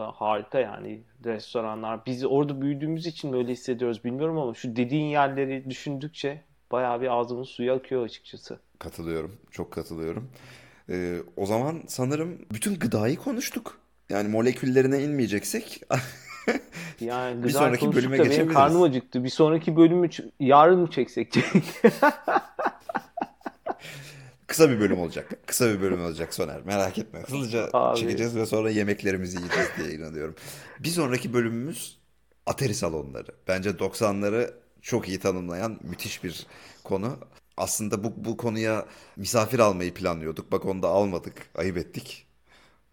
harika 0.00 0.58
yani 0.58 1.02
restoranlar. 1.24 2.06
Biz 2.06 2.24
orada 2.24 2.60
büyüdüğümüz 2.62 3.06
için 3.06 3.32
böyle 3.32 3.52
hissediyoruz 3.52 4.04
bilmiyorum 4.04 4.38
ama 4.38 4.54
şu 4.54 4.76
dediğin 4.76 5.04
yerleri 5.06 5.70
düşündükçe 5.70 6.42
bayağı 6.72 7.00
bir 7.00 7.08
ağzımın 7.08 7.42
suyu 7.42 7.72
akıyor 7.72 8.04
açıkçası. 8.04 8.58
Katılıyorum. 8.78 9.36
Çok 9.50 9.72
katılıyorum. 9.72 10.30
E, 10.90 11.18
o 11.36 11.46
zaman 11.46 11.82
sanırım 11.86 12.38
bütün 12.52 12.78
gıdayı 12.78 13.16
konuştuk. 13.16 13.78
Yani 14.10 14.28
moleküllerine 14.28 15.02
inmeyeceksek 15.02 15.80
Yani 17.00 17.38
Bir 17.38 17.42
güzel 17.42 17.60
sonraki 17.60 17.94
bölüme 17.94 18.18
da 18.18 18.18
benim 18.18 18.30
geçebiliriz. 18.30 18.54
karnım 18.54 18.82
acıktı. 18.82 19.24
Bir 19.24 19.28
sonraki 19.28 19.76
bölümü 19.76 20.08
yarın 20.40 20.78
mı 20.78 20.90
çeksek? 20.90 21.34
Kısa 24.46 24.70
bir 24.70 24.80
bölüm 24.80 24.98
olacak. 24.98 25.30
Kısa 25.46 25.68
bir 25.74 25.80
bölüm 25.80 26.04
olacak 26.04 26.34
Soner. 26.34 26.62
Merak 26.64 26.98
etme. 26.98 27.20
Hızlıca 27.20 27.70
Abi. 27.72 27.98
çekeceğiz 28.00 28.36
ve 28.36 28.46
sonra 28.46 28.70
yemeklerimizi 28.70 29.36
yiyeceğiz 29.36 29.68
diye 29.78 29.90
inanıyorum. 29.90 30.34
Bir 30.80 30.88
sonraki 30.88 31.32
bölümümüz 31.34 31.98
Atari 32.46 32.74
salonları. 32.74 33.30
Bence 33.48 33.70
90'ları 33.78 34.50
çok 34.82 35.08
iyi 35.08 35.18
tanımlayan 35.20 35.78
müthiş 35.82 36.24
bir 36.24 36.46
konu. 36.84 37.18
Aslında 37.56 38.04
bu, 38.04 38.12
bu 38.16 38.36
konuya 38.36 38.86
misafir 39.16 39.58
almayı 39.58 39.94
planlıyorduk. 39.94 40.52
Bak 40.52 40.64
onu 40.64 40.82
da 40.82 40.88
almadık. 40.88 41.34
Ayıp 41.54 41.76
ettik. 41.76 42.26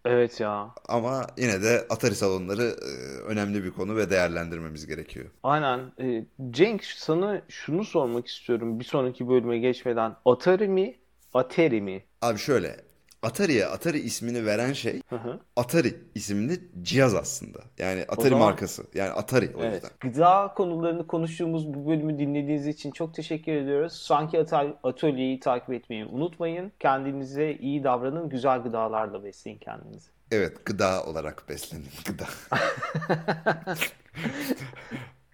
Evet 0.04 0.40
ya. 0.40 0.70
Ama 0.88 1.26
yine 1.38 1.62
de 1.62 1.86
Atari 1.90 2.14
salonları 2.14 2.62
e, 2.62 3.20
önemli 3.22 3.64
bir 3.64 3.70
konu 3.70 3.96
ve 3.96 4.10
değerlendirmemiz 4.10 4.86
gerekiyor. 4.86 5.26
Aynen. 5.42 5.92
Ee, 6.00 6.24
Cenk 6.50 6.84
sana 6.84 7.42
şunu 7.48 7.84
sormak 7.84 8.26
istiyorum 8.26 8.80
bir 8.80 8.84
sonraki 8.84 9.28
bölüme 9.28 9.58
geçmeden. 9.58 10.16
Atari 10.24 10.68
mi? 10.68 11.01
Atari 11.34 11.80
mi? 11.80 12.02
Abi 12.22 12.38
şöyle. 12.38 12.76
Atari'ye 13.22 13.66
Atari 13.66 13.98
ismini 13.98 14.46
veren 14.46 14.72
şey 14.72 15.00
Hı 15.08 15.16
hı. 15.16 15.40
Atari 15.56 15.94
isimli 16.14 16.60
cihaz 16.82 17.14
aslında. 17.14 17.58
Yani 17.78 18.04
Atari 18.08 18.28
zaman- 18.28 18.46
markası. 18.48 18.82
Yani 18.94 19.10
Atari 19.10 19.50
o 19.56 19.62
Evet. 19.62 19.74
yüzden. 19.74 19.90
Gıda 20.00 20.52
konularını 20.56 21.06
konuştuğumuz 21.06 21.74
bu 21.74 21.88
bölümü 21.90 22.18
dinlediğiniz 22.18 22.66
için 22.66 22.90
çok 22.90 23.14
teşekkür 23.14 23.52
ediyoruz. 23.52 23.92
Sanki 23.92 24.38
Ata- 24.38 24.76
Atölye'yi 24.82 25.40
takip 25.40 25.70
etmeyi 25.72 26.04
unutmayın. 26.04 26.72
Kendinize 26.80 27.52
iyi 27.52 27.84
davranın. 27.84 28.28
Güzel 28.28 28.62
gıdalarla 28.62 29.24
besleyin 29.24 29.58
kendinizi. 29.58 30.10
Evet, 30.30 30.64
gıda 30.64 31.04
olarak 31.04 31.48
beslenin. 31.48 31.88
Gıda. 32.06 32.24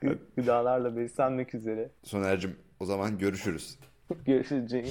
Gı- 0.02 0.18
Gıdalarla 0.36 0.96
beslenmek 0.96 1.54
üzere. 1.54 1.90
Soner'cim 2.04 2.56
o 2.80 2.84
zaman 2.84 3.18
görüşürüz. 3.18 3.78
Görüşürüz 4.26 4.70
Cenk. 4.70 4.86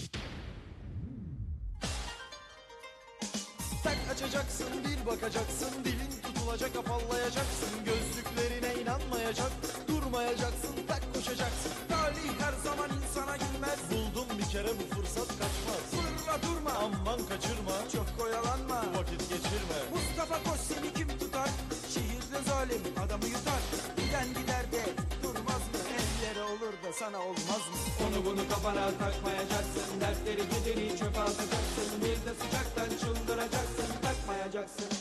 Açacaksın 4.17 4.67
bir 4.85 5.05
bakacaksın 5.05 5.71
dilin 5.85 6.11
tutulacak 6.23 6.75
afallayacaksın 6.75 7.69
gözlüklerine 7.85 8.81
inanmayacak 8.81 9.51
durmayacaksın 9.87 10.75
tak 10.87 11.01
koşacaksın. 11.13 11.71
Talih 11.89 12.29
her 12.41 12.53
zaman 12.65 12.89
insana 12.97 13.35
gülmez 13.37 13.79
buldum 13.91 14.27
bir 14.39 14.49
kere 14.53 14.71
bu 14.79 14.95
fırsat 14.95 15.27
kaçmaz. 15.27 15.83
Fırla 15.91 16.35
durma. 16.45 16.71
Aman 16.85 17.19
kaçırma. 17.29 17.75
Çok 17.93 18.25
oyalanma. 18.25 18.79
Vakit 18.97 19.21
geçirme. 19.29 19.77
Mustafa 19.93 20.37
Koç 20.43 20.61
seni 20.69 20.93
kim 20.93 21.19
tutar? 21.19 21.49
Şehirde 21.93 22.39
zalim 22.49 22.81
adamı 23.05 23.25
yutar. 23.25 23.61
Giden 23.97 24.27
gider 24.37 24.65
de 24.73 24.83
durmaz 25.23 25.63
mı? 25.71 25.79
Ellere 25.99 26.43
olur 26.43 26.73
da 26.83 26.93
sana 27.01 27.19
olmaz 27.19 27.63
mı? 27.71 27.77
Onu 28.05 28.25
bunu 28.25 28.49
kafana 28.49 28.85
takmayacaksın. 29.03 30.01
Dertleri 30.01 30.43
gideri 30.51 30.97
çöpe 30.99 31.19
atacaksın 31.19 32.01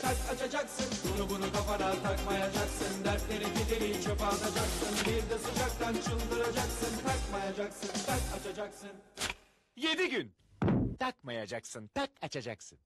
tak 0.01 0.17
açacaksın 0.33 0.85
Bunu 1.03 1.29
bunu 1.29 1.51
kafana 1.53 1.91
takmayacaksın 2.03 3.05
Dertleri 3.05 3.43
kederi 3.43 4.03
çöpe 4.03 4.25
atacaksın 4.25 4.95
Bir 5.05 5.29
de 5.29 5.37
sıcaktan 5.39 5.93
çıldıracaksın 5.93 6.93
Takmayacaksın 7.05 7.89
tak 8.05 8.39
açacaksın 8.39 8.89
7 9.77 10.09
gün. 10.09 10.33
Takmayacaksın, 10.99 11.89
tak 11.93 12.09
açacaksın. 12.21 12.79